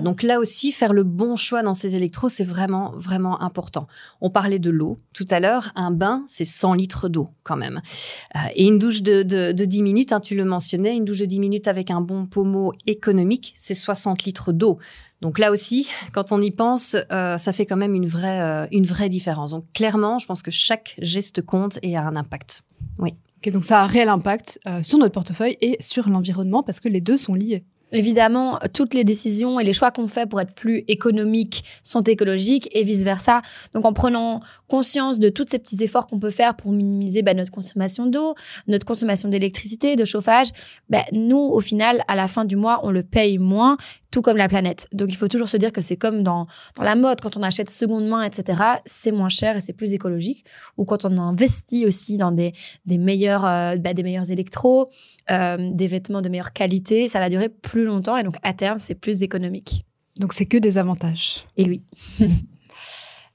donc 0.03 0.23
là 0.23 0.39
aussi, 0.39 0.71
faire 0.71 0.93
le 0.93 1.03
bon 1.03 1.35
choix 1.35 1.63
dans 1.63 1.73
ces 1.73 1.95
électros, 1.95 2.29
c'est 2.29 2.43
vraiment 2.43 2.74
vraiment, 2.95 3.41
important. 3.41 3.87
On 4.21 4.29
parlait 4.29 4.59
de 4.59 4.69
l'eau 4.69 4.97
tout 5.13 5.25
à 5.29 5.39
l'heure. 5.39 5.71
Un 5.75 5.91
bain, 5.91 6.23
c'est 6.27 6.45
100 6.45 6.73
litres 6.73 7.09
d'eau 7.09 7.29
quand 7.43 7.55
même. 7.55 7.81
Euh, 8.35 8.39
et 8.55 8.65
une 8.65 8.79
douche 8.79 9.01
de, 9.01 9.23
de, 9.23 9.65
10 9.65 9.83
minutes, 9.83 10.11
hein, 10.11 10.19
tu 10.19 10.35
le 10.35 10.45
mentionnais, 10.45 10.95
une 10.95 11.05
douche 11.05 11.19
de 11.19 11.25
10 11.25 11.39
minutes 11.39 11.67
avec 11.67 11.91
un 11.91 12.01
bon 12.01 12.25
pommeau 12.25 12.73
économique, 12.87 13.53
c'est 13.55 13.73
60 13.73 14.23
litres 14.23 14.51
d'eau. 14.51 14.79
Donc 15.21 15.39
là 15.39 15.51
aussi, 15.51 15.89
quand 16.13 16.31
on 16.31 16.41
y 16.41 16.51
pense, 16.51 16.95
euh, 17.11 17.37
ça 17.37 17.53
fait 17.53 17.65
quand 17.65 17.77
même 17.77 17.95
une 17.95 18.05
vraie, 18.05 18.41
euh, 18.41 18.67
une 18.71 18.85
vraie 18.85 19.09
différence. 19.09 19.51
Donc 19.51 19.65
clairement, 19.73 20.19
je 20.19 20.25
pense 20.25 20.41
que 20.41 20.51
chaque 20.51 20.95
geste 20.99 21.41
compte 21.41 21.79
et 21.81 21.97
a 21.97 22.03
un 22.03 22.15
impact. 22.15 22.63
Oui. 22.99 23.13
donc 23.51 23.63
ça 23.63 23.81
a 23.81 23.83
un 23.83 23.87
réel 23.87 24.09
impact 24.09 24.59
sur 24.81 24.97
notre 24.97 25.13
portefeuille 25.13 25.57
et 25.61 25.77
sur 25.79 26.09
l'environnement 26.09 26.63
parce 26.63 26.79
que 26.79 26.89
les 26.89 27.01
deux 27.01 27.17
sont 27.17 27.33
liés. 27.33 27.63
Évidemment, 27.95 28.59
toutes 28.73 28.93
les 28.93 29.05
décisions 29.05 29.59
et 29.59 29.63
les 29.63 29.71
choix 29.71 29.89
qu'on 29.89 30.09
fait 30.09 30.27
pour 30.27 30.41
être 30.41 30.53
plus 30.53 30.83
économiques 30.87 31.63
sont 31.81 32.03
écologiques 32.03 32.69
et 32.73 32.83
vice-versa. 32.83 33.41
Donc 33.73 33.85
en 33.85 33.93
prenant 33.93 34.41
conscience 34.67 35.17
de 35.17 35.29
tous 35.29 35.45
ces 35.49 35.59
petits 35.59 35.81
efforts 35.81 36.07
qu'on 36.07 36.19
peut 36.19 36.29
faire 36.29 36.55
pour 36.55 36.73
minimiser 36.73 37.21
bah, 37.21 37.33
notre 37.33 37.51
consommation 37.51 38.05
d'eau, 38.05 38.35
notre 38.67 38.85
consommation 38.85 39.29
d'électricité, 39.29 39.95
de 39.95 40.03
chauffage, 40.03 40.47
bah, 40.89 41.03
nous, 41.13 41.37
au 41.37 41.61
final, 41.61 42.03
à 42.07 42.15
la 42.15 42.27
fin 42.27 42.43
du 42.43 42.57
mois, 42.57 42.81
on 42.83 42.91
le 42.91 43.03
paye 43.03 43.37
moins, 43.37 43.77
tout 44.11 44.21
comme 44.21 44.37
la 44.37 44.47
planète. 44.47 44.87
Donc 44.91 45.09
il 45.09 45.15
faut 45.15 45.27
toujours 45.27 45.49
se 45.49 45.57
dire 45.57 45.71
que 45.71 45.81
c'est 45.81 45.97
comme 45.97 46.23
dans, 46.23 46.47
la 46.81 46.95
mode, 46.95 47.21
quand 47.21 47.37
on 47.37 47.43
achète 47.43 47.69
seconde 47.69 48.07
main, 48.07 48.23
etc., 48.23 48.61
c'est 48.85 49.11
moins 49.11 49.29
cher 49.29 49.57
et 49.57 49.61
c'est 49.61 49.73
plus 49.73 49.93
écologique. 49.93 50.45
Ou 50.77 50.85
quand 50.85 51.05
on 51.05 51.17
investit 51.17 51.85
aussi 51.85 52.17
dans 52.17 52.31
des, 52.31 52.53
meilleurs, 52.85 53.45
euh, 53.45 53.77
bah, 53.77 53.93
des 53.93 54.03
meilleurs 54.03 54.31
électros, 54.31 54.89
euh, 55.31 55.57
des 55.71 55.87
vêtements 55.87 56.21
de 56.21 56.29
meilleure 56.29 56.53
qualité, 56.53 57.09
ça 57.09 57.19
va 57.19 57.29
durer 57.29 57.49
plus 57.85 57.93
longtemps 57.93 58.17
et 58.17 58.23
donc 58.23 58.35
à 58.43 58.53
terme, 58.53 58.79
c'est 58.79 58.95
plus 58.95 59.21
économique. 59.21 59.85
Donc 60.17 60.33
c'est 60.33 60.45
que 60.45 60.57
des 60.57 60.77
avantages. 60.77 61.45
Et 61.57 61.65
oui. 61.65 61.81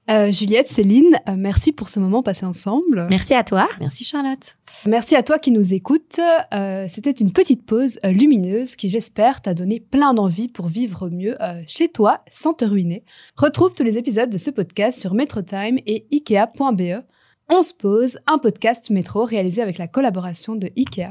Euh, 0.08 0.32
Juliette, 0.32 0.68
Céline, 0.68 1.14
euh, 1.28 1.36
merci 1.38 1.70
pour 1.70 1.88
ce 1.88 2.00
moment 2.00 2.20
passé 2.24 2.44
ensemble. 2.44 3.06
Merci 3.10 3.32
à 3.34 3.44
toi. 3.44 3.68
Merci 3.78 4.02
Charlotte. 4.02 4.56
Merci 4.84 5.14
à 5.14 5.22
toi 5.22 5.38
qui 5.38 5.52
nous 5.52 5.72
écoutes. 5.72 6.18
Euh, 6.52 6.86
c'était 6.88 7.12
une 7.12 7.32
petite 7.32 7.64
pause 7.64 8.00
lumineuse 8.02 8.74
qui, 8.74 8.88
j'espère, 8.88 9.40
t'a 9.40 9.54
donné 9.54 9.78
plein 9.78 10.12
d'envie 10.12 10.48
pour 10.48 10.66
vivre 10.66 11.10
mieux 11.10 11.36
chez 11.68 11.86
toi 11.86 12.24
sans 12.28 12.54
te 12.54 12.64
ruiner. 12.64 13.04
Retrouve 13.36 13.74
tous 13.74 13.84
les 13.84 13.98
épisodes 13.98 14.30
de 14.30 14.38
ce 14.38 14.50
podcast 14.50 14.98
sur 14.98 15.14
MetroTime 15.14 15.78
et 15.86 16.08
Ikea.be. 16.10 17.04
On 17.48 17.62
se 17.62 17.74
pose, 17.74 18.18
un 18.26 18.38
podcast 18.38 18.90
métro 18.90 19.24
réalisé 19.24 19.62
avec 19.62 19.78
la 19.78 19.86
collaboration 19.86 20.56
de 20.56 20.70
Ikea. 20.76 21.10